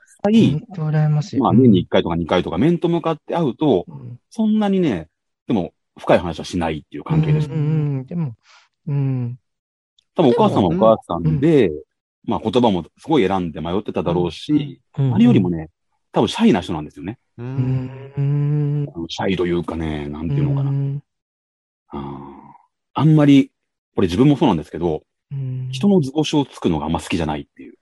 [0.72, 1.40] 際、ましい。
[1.40, 5.08] まあ年に1回とか2回とか面と向かって会うと、うんそんなにね、
[5.46, 7.48] でも、深い話はしないっていう関係です。
[7.48, 7.58] うんう
[8.00, 8.34] ん、でも、
[8.86, 9.38] うん。
[10.14, 11.70] 多分お母さんはお母さんで、
[12.24, 15.70] まあ言葉もすごい選んで迷ってただろうし、何よりもね、
[16.12, 17.18] 多分シャイな人なんですよね。
[17.38, 17.42] う。
[17.42, 18.86] うんん、うん。
[18.94, 20.70] あのシャイというかね、なんていうのかな。
[20.70, 21.02] ん
[21.88, 22.54] あー
[22.96, 23.50] あんまり、
[23.94, 25.02] これ自分もそうなんですけど、
[25.32, 27.74] うん人の図星をつくのがあんま好きじゃないっていう。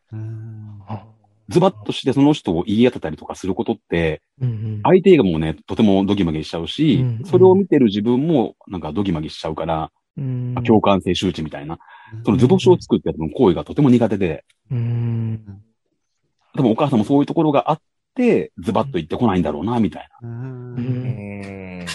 [1.53, 9.93] うんズバッとしてその人を言い当てたりとかすることって、うん相手がもうね、とてもドギマギしちゃうし、うんそれを見てる自分もなんかドギマギしちゃうから、
[10.65, 11.79] 共感性周知みたいな、
[12.25, 15.63] その図星をつくってやつの行為がとても苦手で、うん。
[16.55, 17.81] 多分お母さんもそういうところがあっ
[18.15, 20.29] て、ズバッと言ってこないんだろうな、みたいな。
[21.85, 21.87] だ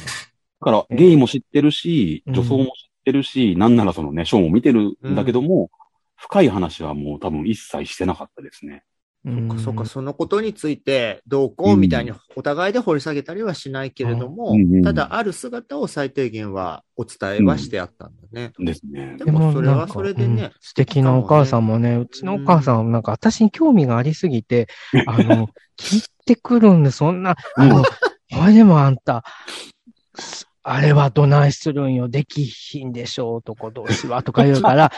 [0.60, 2.34] から、ゲイも知ってるし、うん。
[2.34, 2.72] 女装も知っ
[3.06, 5.70] てるし、なんならそのね、ショーも見てるんだけども、
[6.15, 8.84] 深い話はもう多分一切してなかったですね。
[9.28, 9.50] うん。
[9.50, 14.76] そっかそっか、そのことについてどうこうみたいにお互いで掘り下げたりはしないけれども、うん。
[14.76, 14.82] うん。
[14.84, 18.54] ただある姿を最低限はお伝えはしてあったんだね。
[18.58, 19.18] ですね。
[19.18, 20.52] でもそれはそれでねうん。
[20.62, 24.68] 素敵なお母さんもね、うちのお母さんはなんか私に興味がありすぎて、
[25.06, 27.92] あの、聞いてくるんで、そんな、あの、こ
[28.46, 29.24] れでもあんた、
[30.16, 34.92] すあれはどないするんよ、できひんでしょう、男同士は、とか言うから、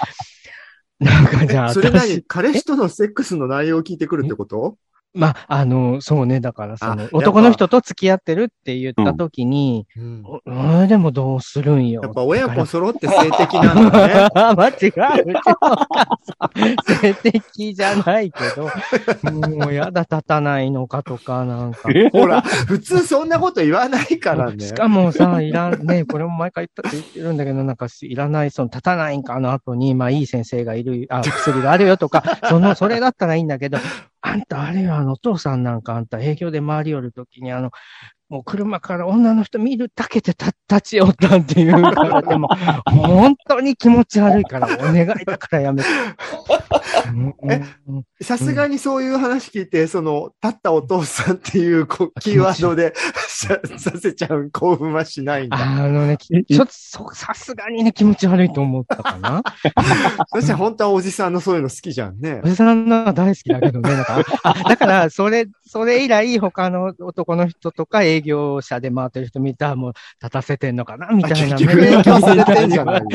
[1.00, 2.00] なんかじゃあそれ何？
[2.00, 4.78] 私、彼氏とのセックスの内容を聞いてくるってこと？
[5.14, 12.02] まあ、あの、そうね、だからその男の人と付き合ってるって言った時に、うんん、でもどうするんよ。
[12.04, 14.30] やっぱ親子揃って性的なんだね。
[14.36, 14.76] 間違う。
[14.76, 15.02] うちの
[15.62, 18.70] お母さん、性的じゃないけど、
[19.58, 21.90] もうやだ、立たないのかとか、なんか。
[22.12, 24.64] ほら、普通そんなこと言わないからね。
[24.64, 33.80] しかもさ、いらん、ね、これも毎回言った言ってるんだけど、なんか、いらない、その、立たないんかの後に、まあ、いい先生がいる、あ、薬があるよとか、その、それだったらいいんだけど、
[34.22, 37.72] あんた、あれよ、あの、お父さんなんか、あんた、営業で回り寄るときに、あの、
[38.30, 42.48] もう車から女の人見るだけで立立ち寄ったっていうから、でも、
[42.86, 45.90] 本当に気持ち悪いから、お願いだからやめて。
[47.10, 52.94] う んえうんさすがにそういう話聞いて、その、立ったお父さんっていうキーワードで
[53.40, 55.58] さ させちゃう興奮はしないんだ。
[55.58, 59.42] あのね、きちょっと、そさすがにね、気持ち悪いと思ったかな。
[60.34, 62.50] そして本当はおじさんのそういうの好きじゃんねお。
[62.50, 63.90] じさんのは大好きだけどね、
[64.68, 71.58] だから、それ、それ以来、他の男の人とか営業者で回ってる人見たら、もう、立たせてんのかな、みたいな。
[71.58, 73.02] 結局目で影響されてんじゃない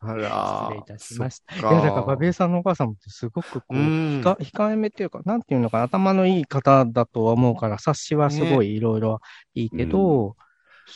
[0.00, 1.54] あら失礼いたしました。
[1.56, 4.20] いや、だから、バビエさんのお母さんもすごくこう、うん。
[4.20, 9.20] 控控えめっていうか、なんていうのかな、頭のいい方だとは思うから、察しはすごいいろいろ
[9.54, 10.36] いいけど、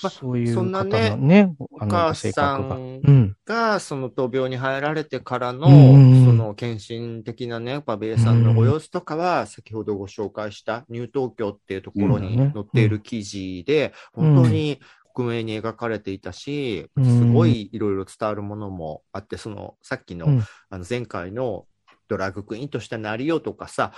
[0.02, 2.56] まあそういうそんな方のねね、あの、お母性さ。
[2.56, 3.36] んうん。
[3.44, 12.52] が、その闘病に入られてからの、うんその献身的なね、バビエさんのご様子とかは、先ほどご紹介したニュー東京っていうところにうん。
[12.52, 14.80] 載っている記事で、うん本当に
[15.14, 17.04] 克明に描かれていたし、うん。
[17.04, 20.44] すごいいろいろ伝わるものもあって、その、さっきの、うん。
[20.70, 21.66] あの前回の
[22.08, 23.92] ドラッグクイーンとしてなりようとかさ、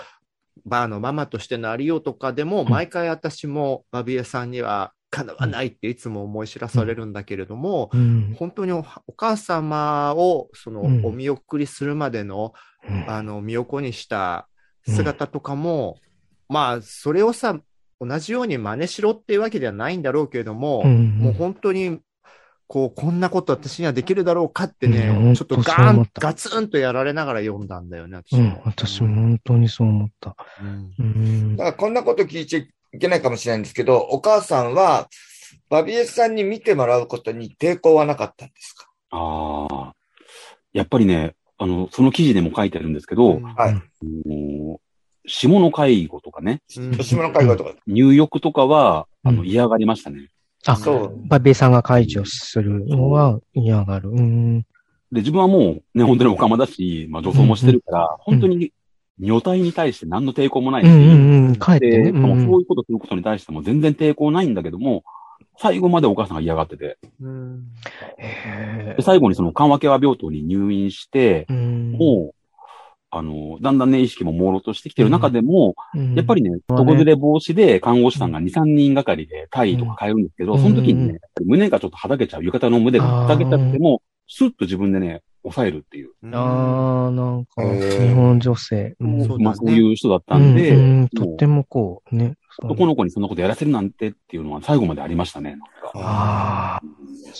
[0.64, 2.68] バーのママとしてなりようとかでも、ん。
[2.68, 8.34] 毎回私もバビエさんにはかなわないっていつも思い知らされるんだけれども、うん。
[8.36, 11.06] 本当におお母様をそのうん。
[11.06, 12.52] お見送りするまでの、
[12.88, 13.04] うん。
[13.08, 14.48] あの身を粉にした
[14.88, 15.98] 姿とかも、
[16.48, 17.56] まあそれをさ
[18.00, 21.18] 同じように真似しろっていうわけではないんだろうけれども、うん。
[21.18, 22.00] もう本当に
[22.66, 25.34] こうこんなこと私にはできるだろうかってね、うん。
[25.34, 28.44] ちょっとガーンガツンとやられながら読んだんだよね、私うん。
[28.46, 28.62] も。
[28.64, 30.34] 私も本当にそう思った。
[30.60, 30.94] うん。
[30.98, 31.56] うん。
[31.56, 32.60] だからこんなこと聞いちゃ
[32.94, 35.08] いけないかもしれないんですけど、お母さんは、
[35.68, 38.88] バビエさんに見てもらうことに抵抗はなかったんですか？
[39.10, 39.94] ああ。
[40.72, 43.74] やっぱりね、あの、その記事でも書いてあるんですけど、はい。
[44.28, 44.80] も
[45.24, 47.72] う下の介護とかね、うん下の介護とか。
[47.86, 50.28] 入浴とかは、あの、うん嫌がりましたね。
[50.66, 51.28] あ、そう。
[51.28, 54.10] バビエさんが解除するのは嫌がる。
[54.10, 54.60] うん。
[55.12, 55.58] で、自分はも
[55.94, 58.72] うね、本当におかまだし、まあ女装もしてるから、本当に
[59.18, 61.56] 女体に対して何の抵抗もないし、うんうんうん。
[61.56, 62.20] 帰ってで、ね。
[62.20, 65.04] そういうことすることに対しても全然抵抗ないんだけども、
[65.58, 67.64] 最後までお母さんが嫌がってて、うん。
[69.00, 71.92] 最後にその緩和ケア病棟に入院して、ーうん。
[71.92, 72.34] もう、
[73.10, 76.14] あの、だんだんね、意識も朦朧としてきてる中でも、うん。
[76.14, 86.10] やっぱりね、床ずれ防止で看護師さんが2、3人がかりで体位とか変えるんですけど、うんその時にね、胸がちょっとはだけちゃう、浴衣の胸がはだけちゃっても、スッと自分でね、抑えるっていう。
[86.32, 88.96] ああ、なんか、日本女性。
[88.98, 92.34] うんそうだねまあそういう人だったんで、うんうんとってもこう、ね。
[92.62, 95.56] 男の子にそんなことやらせるなんてっていうのは最後までありましたね。
[95.94, 96.82] ああ。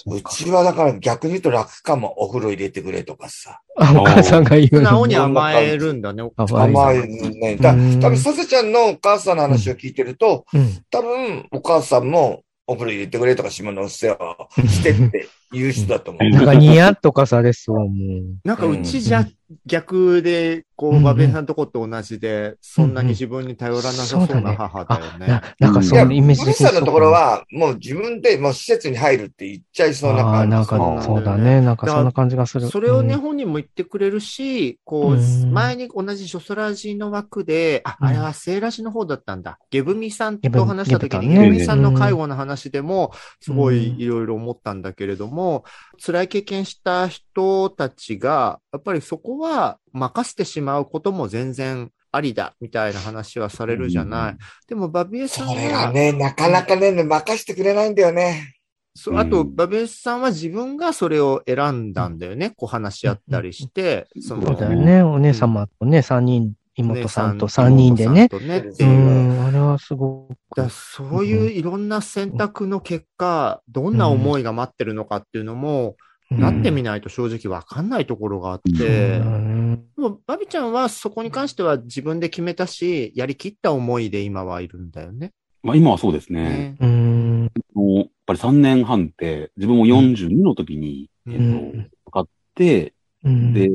[0.07, 3.61] うちはだから逆に言うと楽かもお風呂入れてくれとかさ。
[3.79, 5.07] あ、お母さんが言う素直の。
[5.07, 6.29] に甘えるんだね。
[6.37, 7.57] 甘甘いね。
[7.57, 10.85] だうん多分、させちゃんのお母さんの話を聞いてると、うん。
[10.91, 16.31] 多分、お母さんもお風呂入れてくれとか下の世話をしてって 言う人だと思う。
[16.31, 17.89] なんかニヤッとかされそう、もう。
[18.45, 19.35] なんかうちじゃうん
[19.67, 25.27] 逆で、こう、うんうんバベさんとこと同じで、そんなに自分に頼らなさそうな母だよね。
[25.27, 30.97] ななんかそいや、ういうイメージムさんのところは、もう自分でもう施設に入るって言っちゃいそうなああー、なん感じ。
[30.99, 31.61] かそうだね。
[31.61, 32.69] なんかそんな感じがする。
[32.69, 39.59] それをね、うん本人も言ってくれるし、こう、うん前に同じジョソラジの枠で、あ、うんあれはセーラジの方だったんだ。
[39.71, 45.65] ゲブミさんと話した時に、ゲブミさんの介護の話でも、すごうんいいろいろ思ったんだけれども、
[46.05, 47.24] 辛い経験した人
[47.71, 54.37] たちが、やっぱりそこは任せてしまうことも全然ありだ、みたいな話はされるじゃない。
[54.69, 58.55] でも、バビエさんそれがは、ね、なかなかね、任してくれないんだよね。
[58.95, 62.51] そうあと、うんバビエさんは自分がそれを選んだんだよね。
[62.57, 65.03] こう話し合ったりして、そのそうだよね。
[65.03, 68.13] お姉様とね、三人、妹さんと三人でね。
[68.15, 68.37] ねって
[68.85, 69.39] ういう。
[69.41, 70.71] ん、あれはすごだく。
[70.71, 75.95] そういういろんな選択の結果、どんな思いが待ってるのかっていうのも、うん
[76.31, 85.33] なってみないと正直わかんないところがあって、だねでもバビちゃんはそこに関しては自分で決めたし、やりきった思いで今はいるんだよね。
[85.63, 86.43] まあ今はそうですね。
[86.43, 87.53] ねうん。
[87.75, 93.71] もうやっぱり3年半って、自分も42の時に、うんえうんっと、かかって、うんで、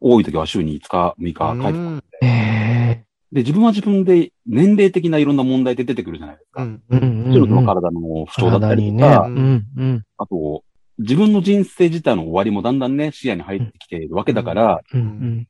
[0.00, 6.62] 多い時は週に5日、6日帰ってくるうんえで、自分は自分で年齢的ないろんな問題って出てくるじゃないですか。
[6.62, 9.40] うんえうんもちろんその体の不調だったりとか、ね。
[9.40, 10.02] うん、うん。
[10.18, 10.62] あと、
[10.98, 15.48] 自分の人生自体の終わりもだんだんね、視野に入ってきているわけだから、うん、うん。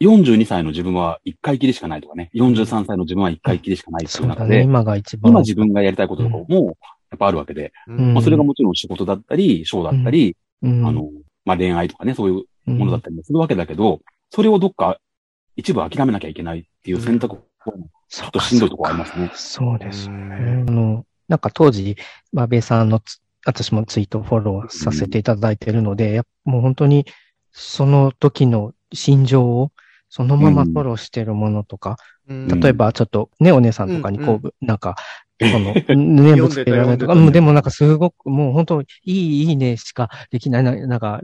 [0.00, 4.40] 42歳の自分は1回きりしかないとかね、43歳の自分は1回きりしかないっていそううだね。
[4.40, 5.30] 中で、今が一番。
[5.30, 6.76] 今自分がやりたいこととかも、
[7.10, 11.08] やっぱあるわけで、うんまあそれがもちろん仕事だったり、ショーだったり、うん、あの、
[11.44, 14.00] まあ恋愛とかね、そういううん、ものだったりもするわけだけど、
[14.30, 14.98] それをどっか
[15.56, 17.38] 一部諦めなきゃいけないっていう選択を、
[18.08, 20.36] ちょっとしんどいとこありますねそうですよね。
[20.36, 21.96] うんあの、なんか当時、
[22.32, 27.06] バベさんのつ私もツイートフォローさせていただいているので、やっぱもう本当に
[27.52, 29.72] その時の心情を
[30.08, 31.96] そのままフォローしてるものとか、
[32.28, 32.60] うん。
[32.60, 34.94] 例えばちょっとね、お姉さんとかにこう、うんなんか、
[35.40, 40.62] この、ね、ぶつけられるとか、でもなんかすごく、もう本当、いい、いいねしかできない。
[40.62, 41.20] な、なんか、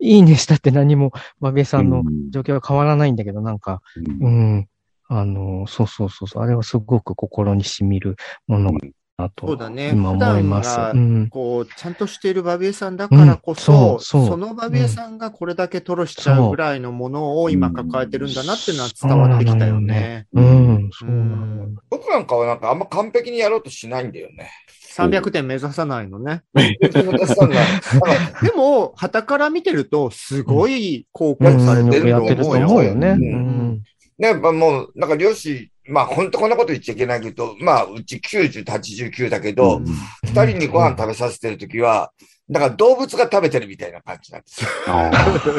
[0.00, 2.30] いいねしたって何も、バベさんのうん。
[2.30, 3.82] 状況は変わらないんだけど、なんか、
[4.20, 4.54] うん。
[4.54, 4.68] うん。
[5.08, 6.42] あの、そうそうそうそう。
[6.42, 8.78] あれはすごく心に染みるものだ
[9.20, 10.70] なと、そうだね今思います。
[10.70, 11.28] 普段がうん。
[11.28, 20.26] こう、ちゃんとしているバビエさんだからこそ、うんそうそうそのバビエさんがこれだけ吐露しちゃうぐらいのものを今抱えてるんだなっていうのは伝わってきたよね。
[20.32, 21.68] うん、そううなのよ。
[21.90, 24.50] 僕なんかはなんかあんま完璧にやろうとしないんだよね。
[24.96, 26.42] 300点目指さないのね。
[26.54, 32.24] でも、旗から見てると、すごい高うん、校されてると思うよ。
[32.24, 33.08] ってると思うよね。
[33.08, 33.82] ううんん。
[34.20, 39.86] ね、やっぱもう、なんか漁師、まあ本当こんなこと言っちゃいけないけど、まあうち90と89だけど、うん
[40.24, 42.12] 二、人にご飯食べさせてるときは、
[42.46, 44.70] なんか動物が食べてるみたいな感じなんですよ。
[44.88, 45.10] あ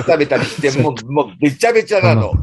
[0.05, 2.33] 食べたりして、もう、もうべちゃべちゃなの。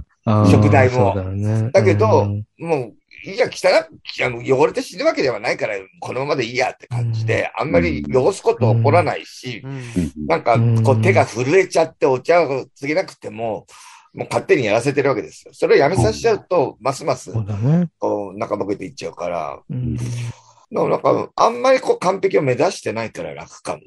[0.50, 1.14] 食代も。
[1.14, 1.70] だよね。
[1.70, 2.44] だけどうん。
[2.58, 9.70] もう、いいじゃん、汚いあの、汚れて死ぬわけではないから、このままでいいやって感じで、あんまり汚すこと起こらないし、うん。
[9.70, 13.66] ーなんか、こう手が震えちゃってお茶を告げなくても、
[14.14, 15.52] もう勝手にやらせてるわけですよ。
[15.52, 17.32] それをやめさせちゃうと、ますます。
[17.98, 19.96] こう、中ボケていっちゃうから、うん。
[19.96, 20.02] で
[20.70, 23.82] もなんか、あんまりこう完璧を目指してないから楽かも。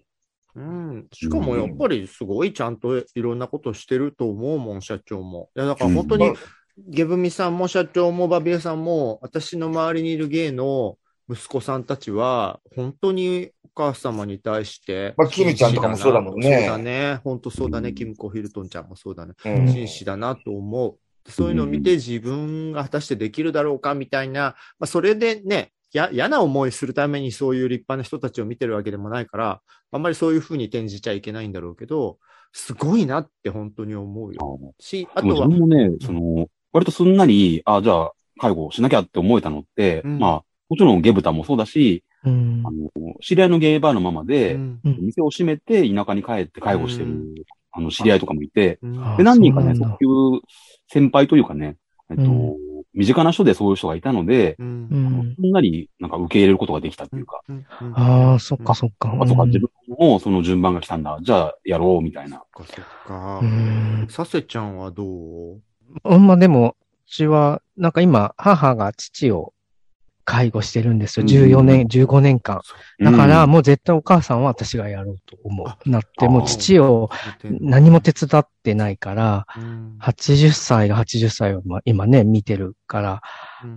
[0.56, 1.08] うん。
[1.14, 5.50] しかもやっぱりすごいちゃんといろんなことしてると思うもん、社長も。
[5.56, 6.36] いや、だから本当にうん、
[6.78, 10.98] ゲブミさんも社長もバビエさんも、私の周りにいる芸の
[11.32, 15.14] 息子さんたちは、本当にお母様に対して。
[15.18, 17.20] まあキムちゃんとかもそうだもんねそうだね。
[17.24, 17.94] 本当そうだね。
[17.94, 19.34] キムコ・ヒルトンちゃんもそうだね。
[19.46, 21.32] うん紳士だなと思う。
[21.32, 32.18] そういうのを見て自分が果たしてできるだろうかみたいな、まあ、それでね、や嫌な思いするためにそういう立派な人たちを見てるわけでもないから、あんまりそういうふうに転じちゃいけないんだろうけど、
[32.54, 34.60] すごいなって本当に思うよ。
[34.80, 42.64] し、あとは、自分もね、その、割とすんなり、あ、じゃあ、介護しなきゃって思えたのって、うんまあ、もちろんゲブタもそうだし、うん。
[42.66, 42.72] あ。
[42.72, 44.80] の、知り合いのゲイバーのままで、うん。
[44.86, 44.98] うん。
[45.02, 47.36] 店を閉めて田舎に帰って介護してる、うん。
[47.74, 48.80] あの、知り合いとかもいて、
[49.18, 50.42] で、何人かね、そういう
[50.88, 51.76] 先輩というかね、
[52.10, 52.58] えっと、うん。
[52.94, 55.36] 身近な人でそういう人がいたので、うん。
[55.40, 55.52] うん。
[55.52, 57.42] なりなんか受け入れることができたっていうか、
[57.96, 59.14] ああ、そっかそっか。
[59.20, 62.44] あ、そうか、自分もその順番が来たんだ、じゃあやろう、みたいな。
[62.56, 63.40] そっかそっか。
[63.42, 63.46] う。
[63.46, 64.08] ん。
[64.10, 65.60] させちゃんはどう？
[66.06, 69.54] うんまあでも、うちは、なんか今、母が父を
[70.32, 71.26] 介護してるんですよ。
[71.26, 72.62] 14年、15年間。
[73.04, 75.90] だから、もう絶対お母さんは私がやろうと思う。
[75.90, 77.10] なって、もう父を
[77.44, 79.98] 何も手伝ってないから、うん。
[80.00, 83.22] 80歳が80歳をまあ今ね、見てるから、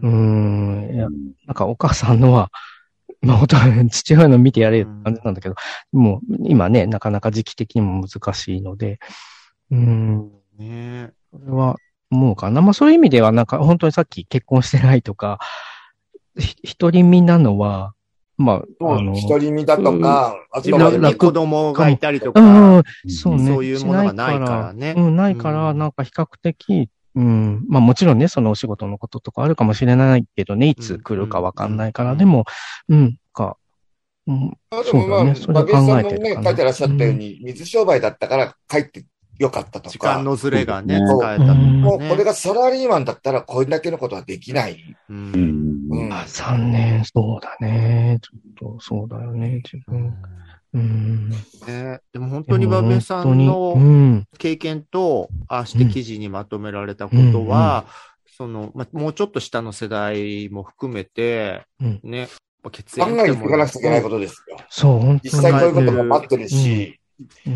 [0.01, 1.09] うーん、いや
[1.47, 2.53] なんかお母さんのは、
[3.21, 3.47] まあ
[3.91, 5.57] 父親の見てやれる感じなんだけど、
[5.91, 9.01] もう今ね、なかなか時期的にも難しいので、
[9.73, 11.11] うーん、ね。
[11.33, 11.77] それは
[12.13, 12.63] 思うかな。
[12.63, 15.74] まあそういう意味ではなんか本当にさっき結婚してないとか、ひ
[16.37, 17.95] 一人身なのは、
[18.37, 23.47] まあ、あの、一人身だとか、あ自と子供がいたりとうか、ん、そうね。
[23.47, 24.95] そういうものがないからね。
[24.97, 25.79] うん、ないから、うん。
[25.79, 32.19] なんか比較的、うん、まあもちろんね、そのお仕事のこととかあるかもしれないけどね、いつ来るかわかんないから、うん。
[32.19, 32.45] でも、
[32.89, 33.57] うん、か、
[34.27, 35.67] うん、あでもまあ、そうだね。
[35.67, 39.05] それ考えてるね、かな書いてらっしゃったように、水商売だったから帰って
[39.39, 40.15] よかったと時か。
[40.15, 41.81] 間のズレがね、使えたとかね。
[41.83, 44.97] もうこれがサラリーマンだったらこれだけのことはできない。
[45.09, 45.75] ううんん。
[45.91, 48.19] うんあ、3年、そうだね。
[48.23, 50.15] ちょっと、そうだよね、自分。
[50.75, 51.31] うん。
[51.67, 54.25] ね、でも本当にバベさんうのん。
[54.39, 57.85] 経験と、ああして記事にまとめられたことは、
[58.37, 62.29] その、ま、もうちょっと下の世代も含めて、うんね、
[62.73, 64.57] 血考えていかなくちゃいけないことですよ。
[64.71, 65.21] そう、本当に。
[65.25, 67.04] 実際こういうことも待ってるし、うん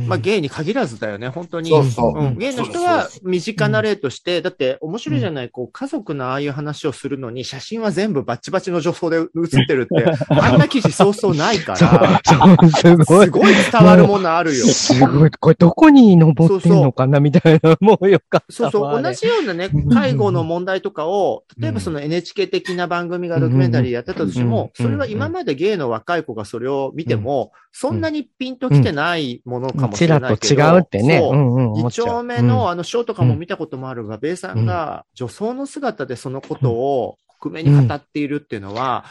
[0.07, 1.71] まあ、ゲイに限らずだよね、本当に。
[1.71, 2.19] そうそう。
[2.19, 12.21] うん、ゲイの人は身近な例として、だって面白いじゃない、こう、家族のああいう話をするのに、写真は全部バッチバチの女装で写ってるって、 あんな記事そうそうないから、
[12.77, 13.27] すごい。
[13.27, 13.31] す。
[13.31, 14.67] ごい伝わるものあるよ。
[14.67, 15.31] すごい。
[15.31, 18.37] これどこに登ってんのかなみたいな、もうよかった。
[18.37, 18.43] わ。
[18.51, 30.63] そうそう、同じようなね、介護の問題とかを、例えばその NHK 的な番組がドキュメンタリーやってたとしても、うんそれは今までゲイの若い子がそれを見ても、そんなにピンときてないものかもしちらとれないけど。
[30.63, 31.19] 違うってね。
[31.19, 31.73] そううんうん。
[31.73, 39.05] 思っ一ちゃう丁目のあのショーとかも見たこともあるが、ベイさんが女装の姿でそのことを克明に語っているっていうのは、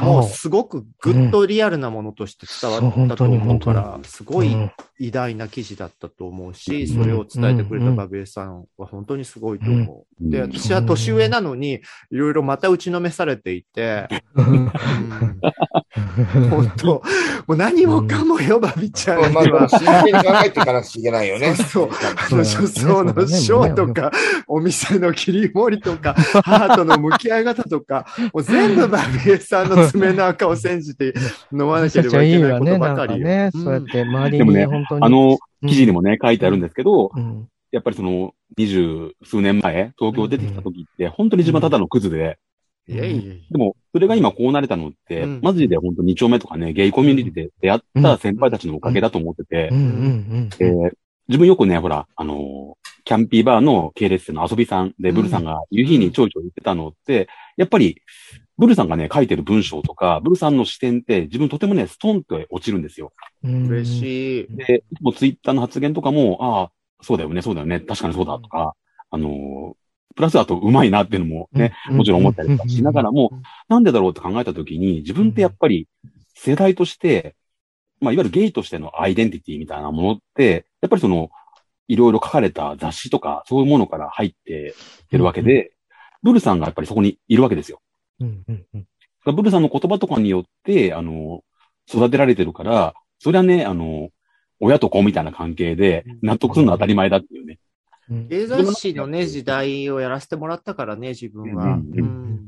[0.00, 0.30] もうそう。
[0.30, 10.30] すごくぐっとリアルなものとして伝わったと思うから、すごいうん偉大な記事だったと思うし、それを伝えてくれたバベイさんは本当にすごいと思う。
[10.30, 10.52] で、うん。
[10.52, 11.80] 私は年上なのに、
[12.10, 14.70] いろいろまた打ちのめされていて、うん。
[16.50, 17.02] 本当、も
[17.54, 19.32] う何もかもよ、バビちゃん。
[19.32, 19.68] まあ、には。
[19.68, 21.54] 真剣に考えていかなくちゃいけないよね。
[21.54, 24.10] そうあの、そう女装のショーとか、
[24.46, 26.12] お店の切り盛りとか、
[26.44, 31.14] ハートの向き合い方とか、もう全部バビエさんの爪の赤を煎じて
[31.52, 33.26] 飲まなければいけないことばかりよ。
[33.26, 33.64] ね、うん。
[33.64, 34.89] そうやって周りでもねに本当に。
[35.00, 42.38] あの、記事にもね、書いてあるんですけど、うん、やっぱりその、二十数年前、東京出てきた時って、本当に自分はただのクズで、
[42.88, 43.34] いやいやいや。
[43.50, 45.40] でも、それが今こうなれたのって、うん。
[45.42, 49.70] マジで本当二丁目とかね、ゲイコミュニティで出会った先輩たちのおかげだと思ってて。
[51.28, 58.00] 自分よくね、ほら、あのーキャンピーバーの系列店の遊びさんで、ブルさんが夕日にちょいちょい言ってたのって、やっぱり、
[58.60, 63.12] ブルさんがね、書いてる文章とか、ブルさんの視点って自分とてもね、ストンと落ちるんですよ。
[63.42, 63.86] 嬉い。
[63.86, 64.56] しい。
[64.56, 68.74] で、いつもツイッターの発言とかも、ああ、そうだよね、そうだよね、確かにそうだとか、
[69.10, 69.80] あのー
[70.16, 73.30] プラスあと上手いなっていうのもね、もちろん思ったりとかしながらも、
[73.68, 75.88] なんでだろうって考えたときに、自分ってやっぱり
[76.34, 77.36] 世代として、
[78.00, 81.30] まあ、いわゆるゲイとしてのアイデンティティみたいなものって、やっぱりその、
[81.88, 84.74] いろいろ書かれた雑誌とか、そういうものから入って
[85.10, 85.72] いるわけで、
[86.22, 87.80] ブルさんがやっぱりそこにいるわけですよ。
[88.20, 88.78] うんうんう
[89.32, 89.36] ん。
[89.36, 91.42] ブルさんの言葉とかによって、あの、
[91.88, 94.10] 育てられてるから、それはね、あの、
[94.60, 97.58] 親と子みたいな関係で納得するのは当たり前だっていうね。
[98.10, 101.64] うん芸雑誌のね、時代をやらせてもらったからね、自分は。
[101.64, 102.40] うんうん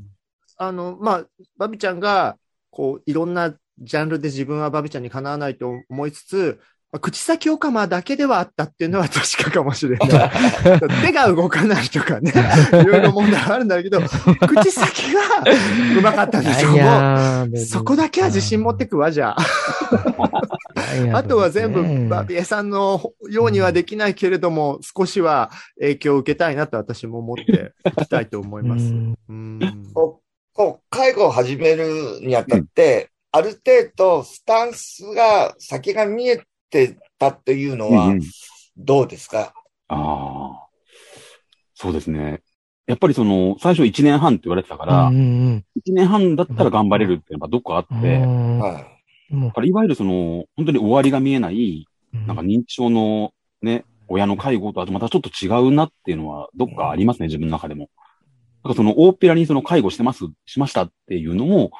[0.57, 2.37] あの、まあ、バビちゃんが、
[2.69, 6.59] こう、いろんなジャンルで自分はバビちゃんにかなわないと思いつつ、
[6.93, 10.09] まあ口先オカマだけではあったっていうのは確かかもしれない。
[11.03, 12.31] 手が動かないとかね、
[12.71, 13.99] いろいろ問題あるんだけど、
[14.47, 15.43] 口先は
[15.97, 16.71] うまかったんでしょ。
[16.71, 19.37] いやーそこだけは自信持ってくわ、じゃあ。
[21.13, 28.85] あとは全部ねバビエさんのようにはできないけれども、少しは影響を受けたいなと私も思っていきたいと思います。
[28.85, 29.15] うん。
[29.29, 29.61] うん。
[29.93, 36.43] こう、介護を始めるにあたって、ある程度スタンスが、先が見え
[36.73, 38.21] てたっていうのはうんうん、
[38.77, 39.53] どうですか、
[39.87, 40.67] ああ。
[41.75, 42.41] そうですね。
[42.85, 48.85] やっぱりその、最初1年半って言われてたから、うんうん1年半だったら頑張れるっていうのがどっかあって、は
[49.31, 49.51] い。
[49.51, 57.89] からいわゆるその、本当に終わりが見えない、なんか認知症のね、親の介護とあとまたちょっと違うなっていうのはどっかありますね、自分の中でも。
[58.63, 61.71] だからその大っぺらにその介護してます、しましたっていうのも、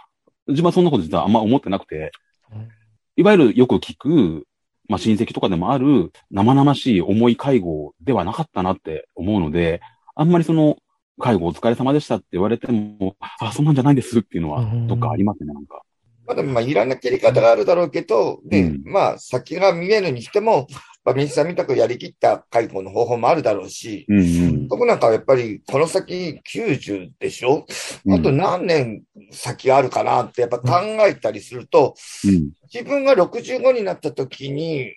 [0.48, 2.12] 自分はそんなこと実はあんま思ってなくて
[2.52, 2.68] うん、
[3.16, 4.46] いわゆるよく聞く、
[4.88, 9.82] まあ親戚とかでもある生々しい重い介護ではなかったなって思うので、
[10.16, 10.78] あんまりその
[11.20, 15.82] 介護お疲れ様でしたって言われても、あ、そんなんじゃないですっていうのはうん、どっかありますね、なんか。
[16.26, 20.68] まあでもまあいろんな切り方があるだろうけど、で、うんまあ先が見えるにしても、
[21.06, 24.68] まあ、水さんみたくやりきった介護の方法もあるだろうし、うんうん。
[24.68, 27.66] 僕なんかはやっぱりこの先90でしょ、
[28.06, 28.14] うん。
[28.14, 31.96] あと何年先あるかなってやっぱ考えたりすると、
[32.26, 32.52] うん。
[32.74, 34.94] 自分が65になった時に、うん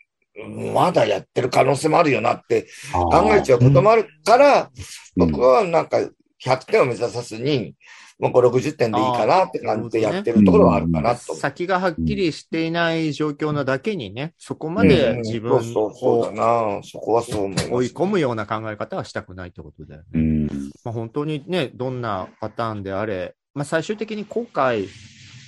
[0.74, 4.70] まだやってる可能性もあるよなって考えちゃうこともあるから、
[5.16, 5.30] うん。
[5.30, 5.96] 僕はなんか
[6.44, 7.74] 100点を目指さずに、
[8.18, 11.34] もう5、60点でいいかなって感じでやってるところはあるかなと。
[11.34, 16.82] 先がはっきりしていない状況なだけにね、そこまでうん自分そうそうそうだをな。
[16.82, 17.70] そこはそう思います。
[17.70, 20.06] 追い込むような考え方はしたくないってことだよね。
[20.14, 20.46] うん。
[20.82, 24.88] まあ、本当にね、どんなパターンであれ、まあ、最終的に後悔、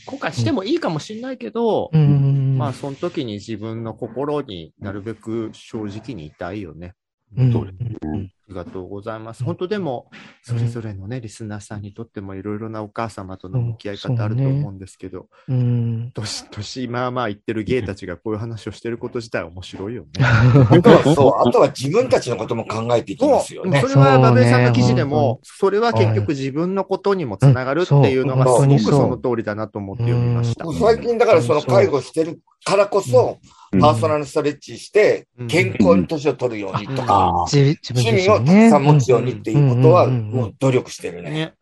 [0.04, 2.56] 後悔してもいいかもしれないけど、うん。
[2.58, 6.94] まあ、その時に自分の心になるべく正直にいたいよね。
[7.36, 9.44] うんりがとうございます。
[9.44, 10.11] 本当でも、
[10.42, 16.11] それぞれのね、リスナーさんにとってもいろいろなお母様との向き合い方あると思うんですけど、うん。
[16.14, 20.09] 年、年まあまあ言ってるゲイたちがこういう話をしてること自体面白いよね。
[20.24, 23.80] あとはそう、あとは自分たちのことも考えていきますよね。
[23.80, 28.66] それは馬部さんの記事でも、それは結局自分のことにもつながるっていうのがすう。
[28.66, 30.64] んごくそうその通りだなと思って読みました。
[30.72, 33.38] 最近だからその介護してるからこそ、
[33.70, 38.38] パーソナルストレッチしてうん、健康に年を取るようにとか、趣味を。
[38.38, 41.54] たくさん持つようにっていうことは、もう努力してるね。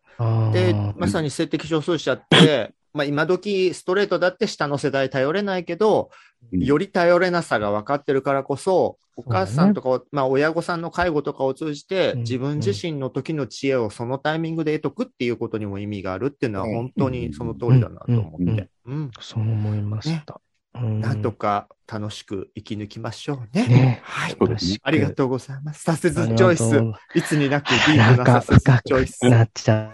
[0.53, 6.09] で、まさに性的少数者って、 まあ今時ストレートだって下の世代頼れないけど、
[6.51, 6.63] うん。
[6.63, 12.19] より頼れなさが分かってるからこそ、お母さんとか、まあ親御さんの介護とかを通じて、うん。
[12.19, 16.73] 自分自身の時の知恵をそのタイミングで得とくっていうことにも意味があるっていうのはうん。
[16.73, 18.69] 本当にその通りだなと思って。
[18.85, 19.11] うん。
[19.19, 20.41] そう思いました。
[20.81, 23.67] うんなんとか楽しく生き抜きましょうね。
[23.67, 24.37] ねはい。
[24.83, 25.83] ありがとうございます。
[25.83, 26.81] サセズチョイス。
[27.15, 29.29] いつになくディープなサセズ深チョイスく。
[29.29, 29.93] なっちゃ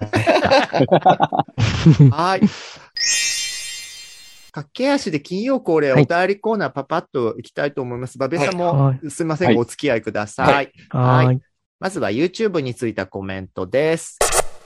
[2.02, 2.10] う。
[2.10, 2.42] はい。
[4.52, 8.18] 駆け足で金曜恒例おはい便りコーナーパパッと行きたいと思います。
[8.18, 10.44] バベさんはもすいませんはいがお付き合いくださ。
[10.44, 11.42] はいはーい。
[11.80, 14.20] まずは YouTube についたコメントです。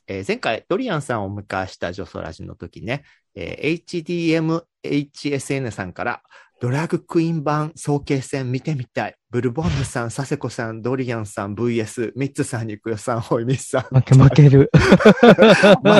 [0.07, 3.03] えー前回ドリアンさんをお迎えしたジョソラジの時ね、
[3.35, 6.21] えー HDMHSN さんから
[6.59, 9.15] ドラッグクイーン版総計戦見てみたい。
[9.29, 13.81] ブルボンヌさん、サセコさん、ドリアンさん、VS、ミッツさん、ニクヨさん、ホイミスさん。
[13.95, 14.71] 負け負ける。
[15.83, 15.99] 間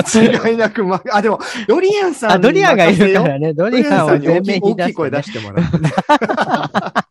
[0.50, 1.38] 違いなく負け、あ、でも、
[1.68, 3.54] ドリアンさんあ、ドリアンがいるからね。
[3.54, 5.90] ドドリリアンさんに大きい大きい声出出してもらってね。
[6.08, 7.04] は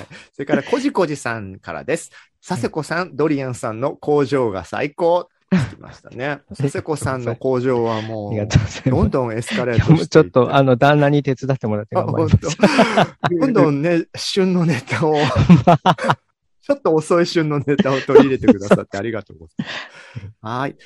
[0.00, 2.10] いそれから、こじこじさんからです。
[2.46, 5.28] 佐世子さん、ドリアンさんの工場が最高。
[5.58, 6.40] つきましたね。
[6.48, 8.90] 佐世子さんの工場はもう。
[8.90, 13.16] どんどんエスカレートしていちょっと、あの、旦那に手伝ってもらってあ頑張り本ます。
[13.30, 15.14] 当どんどんね、旬のネタを、
[16.62, 19.66] ちょっと遅い旬のネタを取り入れてくださってありがとうござい
[20.40, 20.60] ます。
[20.60, 20.76] はい。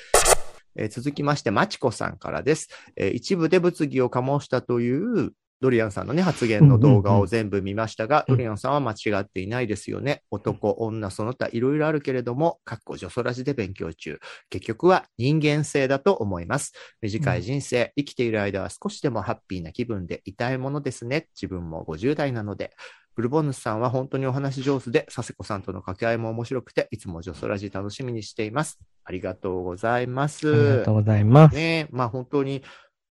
[0.75, 2.69] えー続きまして、まちこさんからです。
[2.95, 10.23] えー一部で物議を醸したという、ドリアンさんのね、発言の動画を全部見ましたが、うんドリアンさんは間違っていないですよね。
[10.29, 14.19] 男、女、その他いろいろあるけれども、かっこ女ソラジで勉強中。
[14.49, 16.73] 結局は人間性だと思います。
[17.01, 21.27] 短い人生、生きている間は少しでもハッピーな気分でいたいものですね。
[21.35, 22.71] 自分も50代なので。
[23.17, 28.79] ブルボンヌスさんは本当にお話上手で、佐世子さんとの掛け合いも面白くて、いつも女ソラジ楽しみにしています。
[29.03, 30.47] ありがとうございます。
[30.47, 31.55] ありがとうございます。
[31.55, 32.61] ねまあ本当に、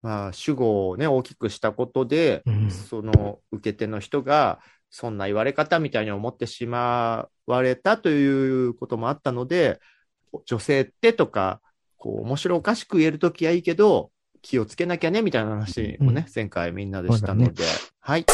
[0.03, 2.71] まあ主語をね、大きくしたことで、うん。
[2.71, 9.81] その受け手の人が、そんな言われ方みたいに思ってしまわれたということもあったので、
[10.45, 11.61] 女性ってとか、
[11.97, 14.11] こう、面白おかしく言えるときはいいけど、
[14.43, 16.33] 気をつけなきゃね、みたいな話もね、うん。
[16.35, 17.65] 前回みんなでしたので、
[18.01, 18.27] はい。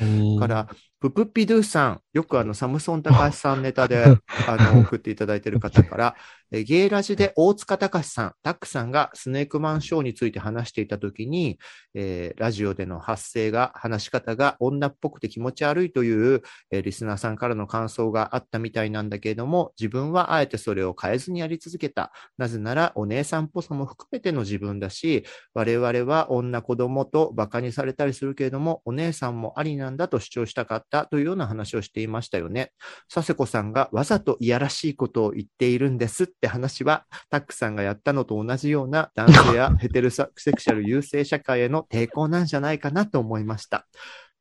[0.00, 0.04] う
[0.36, 0.68] んから、
[1.00, 4.04] ププッピドゥさん、よくあの、サムソン高橋さんネタで、
[4.46, 6.14] あの、送っていただいている方から、
[6.52, 11.58] えゲイラジで大塚隆さん、タックさんがスネークマンショーについて話していたときに、
[11.94, 22.12] えーラジオでの発声が、話し方が女っぽくて気持ち悪いという、えーリスナーさんからの感想があったみたいなんだけれども、自分はあえてそれを変えずにやり続けた。
[22.36, 25.24] なぜなら、お姉さんっぽさも含めての自分だし、
[25.54, 32.72] 我々は女子供と馬鹿にされたりするけれども、お姉さんもありなんだと主張したかったというような話をしていましたよね。
[33.12, 43.86] 佐世子さんがわざといやらしいことを言っているんですって話は、タックさんがやったのと同じような男性や ヘテロセクシャル優勢社会への抵抗なんじゃないかなと思いました。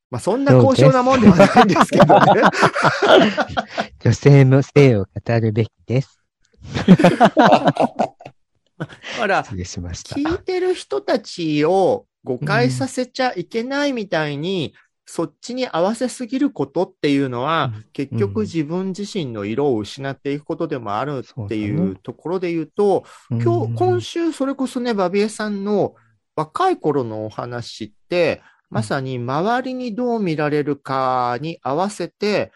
[0.09, 2.41] まあ、そんな高尚なもんではないんですけどね。
[4.03, 6.19] 女性の性を語るべきです。
[9.19, 9.43] ほら。
[9.43, 14.73] 聞いてる人たちを誤解させちゃいけないみたいに、
[15.11, 17.85] そっちに合わせすぎることっていうのは、うん。
[17.93, 25.95] 結局自分自身の色を失っていくことでもあるっていそうところで言うと、今日、今週、週それこそね、バビエさんの
[26.35, 32.51] 若い頃のお話って、まさに周りにどう見られるかに合わせて、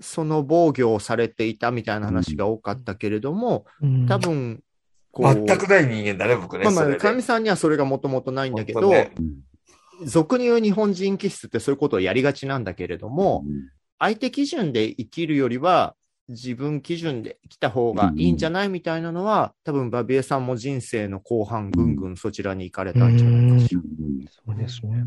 [0.00, 4.06] その防御をされていたみたいな話が多かったけれども、うん。
[4.06, 4.62] 多、分、
[5.10, 6.66] こう、全くない人間だね、僕ね。
[6.66, 9.45] まあまあ、さんにはそれがもともとないんだけど、ねうん
[10.04, 13.44] 俗に言う日本人気質ってそういうことをやりがちなんだけれども、
[13.98, 15.94] 相手基準で生きるよりは、
[16.28, 23.80] 自分基準で生きた方がいいんじゃないみたいなのは、多分バビエさんも人生の後半、ぐんぐんそちらに行かれたんじゃないかしら。
[24.44, 25.06] そうですね。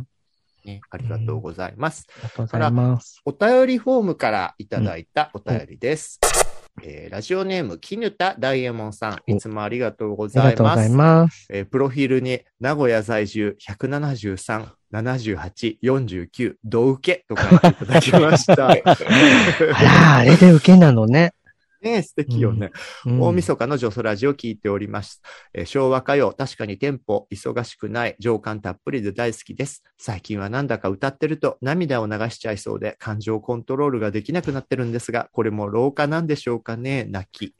[0.65, 2.05] ね、ありがとうございます。
[2.09, 3.21] ありがとうございます。
[3.25, 6.19] お便りフォームからいただいたお便りです。
[6.83, 10.89] えーラジオネーム、きぬたダイエモンさん、いつもありがとうごありざいますがとうござい。
[10.89, 11.47] ます。
[11.51, 17.25] えープロフィールに、名古屋在住173、78、49、ど受け？
[17.27, 18.69] と書いていただきました。
[18.73, 21.33] あら、あれで受けなのね。
[21.81, 22.71] ね素敵よね。
[23.05, 25.21] うん大晦日のジョソラジを聞いております。
[25.53, 29.83] えー昭和歌謡、確かにテンポ忙しくない、情感たっぷりで大好きです。
[29.97, 37.55] 最近はなんだか歌ってると涙を流しちゃいそうで感情コントロールができなくなってるんですが、これも老化なんでしょうかね泣き。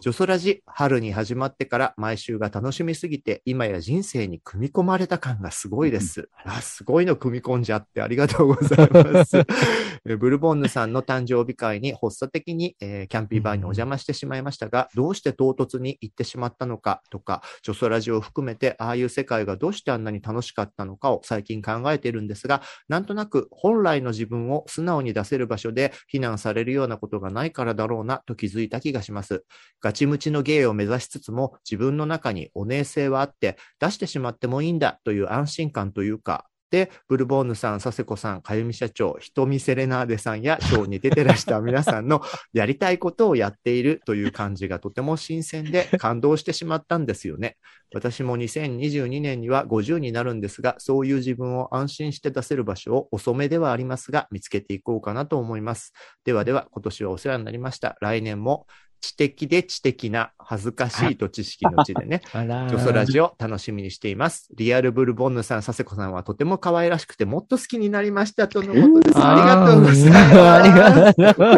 [0.00, 6.28] ジョソラジ、春に始まってから毎週が楽しみすぎて、今や人生に組み込まれた感がすごいです。
[6.44, 9.36] あ、すごいの組み込んじゃってありがとうございます。
[10.06, 29.44] えーブルボンヌさんの誕生日会に発作的に、えーキャンピーバーにお邪魔してしまいましたが、どうして唐突に行ってしまったのかとか、ジョソラジオを含めて、ああいう世界がどうしてあんなに楽しかったのかを最近考えているんですが、なんとなく本来の自分を素直に出せる場所で非難されるようなことがないからだろうなと気づいた気がします。
[29.80, 42.22] ガチムチの芸を目指しつつも、自分の中にお姉性はあって、出してしまってもいいんだという安心感というか、で、ブルボーヌさん、佐世子さん、かゆみ社長、ひとみセレナーデさんや、ショーに出てらした皆さんの
[42.54, 47.58] やりたいことをやっているという感じがとても新鮮で感動してしまったんですよね。
[47.92, 55.92] 私も2022年には50になるんですが、そういう自分を安心して出せる場所を遅めではありますが、見つけていこうかなと思います。
[56.24, 57.98] ではでは、今年はお世話になりました。
[58.00, 58.66] 来年も
[59.02, 64.48] 知的で知的な恥ずかしいと知識の知でね、あらジョソラジを楽しみにしています。
[64.56, 69.18] リアルブルボンヌさん、佐世子さんはとても可愛らしくてもっと好きになりましたとのことです。
[69.18, 70.38] ありがとうございます。
[70.38, 71.54] ありがとう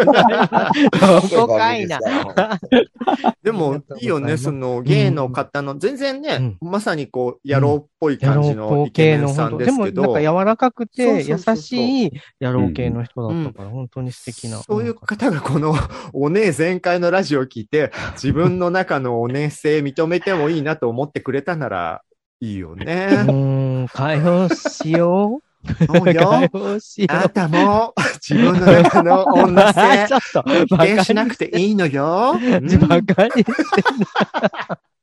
[1.47, 1.85] ございます。
[1.85, 2.01] いな。
[3.43, 14.59] でもいいいよね、その、芸の方の、全然ね、うまさにこう、野郎っぽい感じ野郎のイケ系のメンさんですけど、なんか柔らかくて優しい野郎系の人だったから、本当に素敵な。
[14.59, 15.75] そういう方がこの、
[16.13, 22.03] お姉全開のラジオを聞いて、 自分の中のお姉性認めてもいいなと思ってくれたなら、
[22.41, 23.09] いいようね。
[23.11, 25.87] ーん、解放しよう。
[25.87, 26.29] そうよ。
[26.31, 29.73] 解放しよあなたも、自分の中の女う。
[29.73, 32.35] 性 ち、ょっと、否定しなくていいのよ。
[32.35, 33.55] うんバカにしてん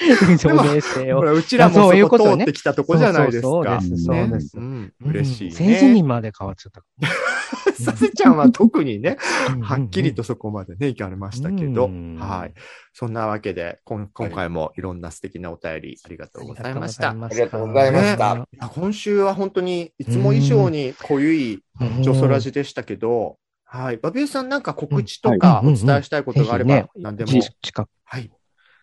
[0.30, 0.38] な。
[0.38, 1.16] そうですよ。
[1.16, 3.48] ほら、うちらもあそういうそこ通ってきたとこじゃないですか。
[3.48, 5.54] そうですそうねですうん嬉しいね。
[5.54, 6.82] 先生にまで変わっちゃった。
[7.72, 9.16] させちゃんは特にね、
[9.54, 12.54] うんはっきりとそこまでね、いかれましたけど、うんはい。
[12.92, 17.10] そんなわけで、こん今回もいろんな素敵なお便りありがとうございました。
[17.10, 23.96] あありがとうございました今週は本当にいつも以上に濃ゆいうんジョソラジでしたけど、はい。
[23.98, 27.30] バビューさんなんか告知とかうんお伝えしたいことがあれば何でも。
[27.62, 27.88] 近く。
[28.04, 28.30] はい。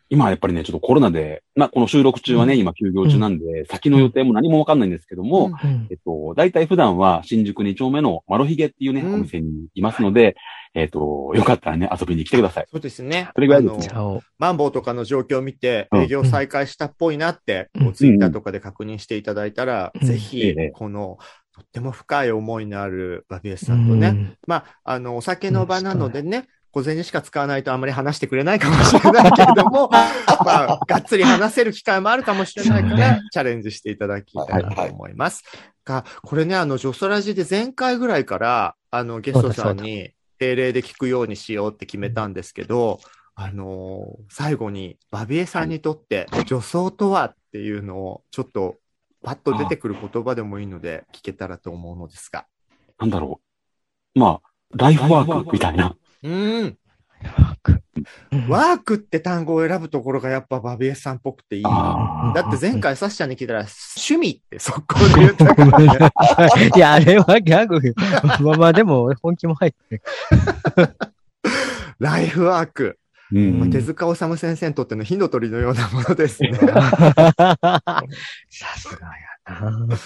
[0.09, 5.87] 今はやっぱりね、ちょっとコロナで、まあ、この収録中はね、今休業中なんで、先の予定も何もわかんないんですけども、うん。
[5.89, 9.13] えっと、大体普段は新宿2丁目のマロヒゲっていうね、うん。
[9.15, 10.35] お店にいますので、
[10.73, 12.67] えっと、よかったらね、遊びに来てください。
[12.71, 13.29] そうですね。
[13.35, 16.01] それぐらいですあのじゃあ、マンボウとかの状況を見て、うん。
[16.03, 20.07] 営業再開したっぽいなって、ツイッターとかで確認していただいたら、うん。
[20.07, 21.17] ぜひええ、この、
[21.53, 24.37] とっても深い思いのあるバビエスさんとね、うん。
[24.45, 30.07] まあ、あの、お酒の場なのでね、小銭しか使わないとあまり話してくれないかもしれないけれども、ま
[30.45, 35.43] あ、がっつり話せる機会もあるかもしれないからチャレンジしていただきたいなと思います。
[35.87, 42.99] が、これね、あの、ジョソラジで前回ぐらいから、あの、ゲストさんに定例で聞くようにしようって決めたんですけど、
[43.39, 48.77] あのー最後に、バビエさんにとって、女装とはっていうのを、ちょっと、
[49.23, 52.45] パッと出てくる言葉でもいいので、聞けたらと思うのですが。
[52.99, 53.39] なんだろ
[54.15, 54.19] う。
[54.19, 55.95] まあ、ライフワークみたいな。
[56.23, 56.33] うん。
[56.33, 56.77] うん
[58.47, 61.63] ワークって単語を選ぶところがやっぱバビエさんっぽくていい。
[61.65, 63.65] あだって前回サッシャに聞いたら、
[63.97, 66.69] 趣味って速攻で言ったからね。
[66.75, 67.81] いや、あれはギャグ。
[68.43, 70.03] まあまあ、でも、本気も入ってる。
[71.99, 72.99] ライフワーク。
[73.31, 76.53] うんまあ手塚治虫先生にとっての火の鳥のようなものですね。
[76.53, 76.71] さ
[78.77, 79.13] すがや。
[79.43, 79.97] あー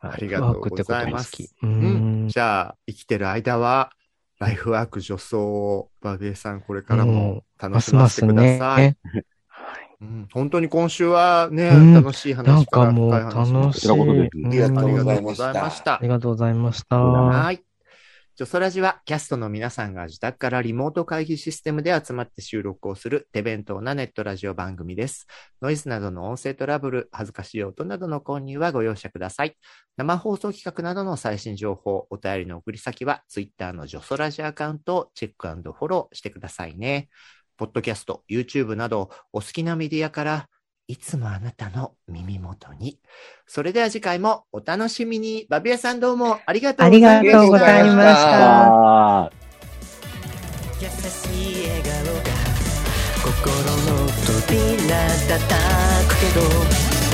[0.00, 1.32] ありがとうございます。
[1.62, 2.26] ううん。
[2.26, 2.28] ん。
[2.28, 3.90] じゃあ、生きてる間は、
[4.38, 8.82] ライフワーク女装を、バビエさん、これからも楽ますますしませてください。
[8.82, 8.96] ね。
[10.00, 13.52] うん、本当に今週はね、うん楽しい話なんかもう楽しい。
[13.52, 16.08] こちらこそですうんありがとうございましたありがとうございましたあり。
[16.08, 16.96] がとうございました。
[16.96, 17.67] はい。
[18.38, 25.26] ジョソラジはキャストの皆さんが自宅からリモート会議システムで集まって収録をする手弁当なネットラジオ番組です。
[25.60, 29.56] ノイズなどの音声トラブル、恥ずかしい音などの購入はご容赦ください。
[29.96, 37.08] 生放送企画などの最新情報、お便りの送り先は Twitter のジョソラジアカウントをチェックフォローしてくださいね。
[37.56, 40.48] ポッドキャスト、YouTube などお好きなメディアから
[40.90, 42.98] いつもあなたの耳元に。
[43.46, 45.46] それでは次回もお楽しみに。
[45.50, 47.36] バビアさんどうもありがとうありございました。
[47.36, 49.24] がとうございました。
[49.24, 49.30] あ
[50.80, 52.22] 優しい笑顔が
[53.22, 53.52] 心
[53.92, 54.96] の扉
[55.28, 55.44] 叩
[56.08, 56.40] くけど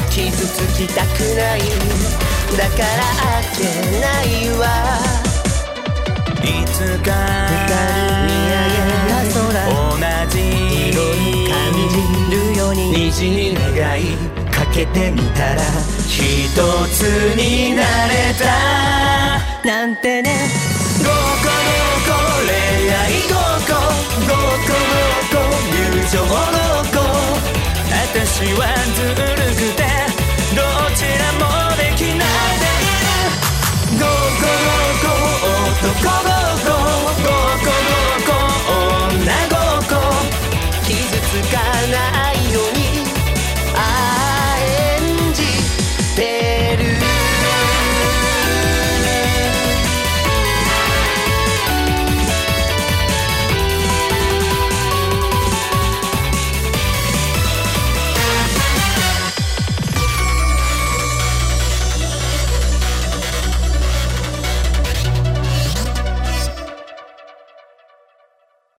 [0.08, 1.60] 傷つきたくない
[2.56, 3.62] だから開け
[4.00, 4.62] ないわ
[6.44, 8.13] いつか
[13.14, 14.16] 虹に願い
[14.50, 15.62] かけてみたら
[16.08, 16.50] 一
[16.92, 17.02] つ
[17.36, 18.44] になれた
[19.64, 20.50] なんてね。
[20.98, 22.50] ごこごこ恋
[22.90, 23.34] 愛ご
[23.70, 23.78] こ
[24.18, 26.34] ごこごこ友情ご
[26.90, 27.06] こ
[27.88, 28.60] 私は
[28.96, 29.86] ずるくて
[30.56, 30.58] ど
[30.96, 31.42] ちらも
[31.76, 32.26] できない
[32.58, 33.22] でいる
[33.96, 35.14] ごこごこ
[35.86, 36.43] 男ご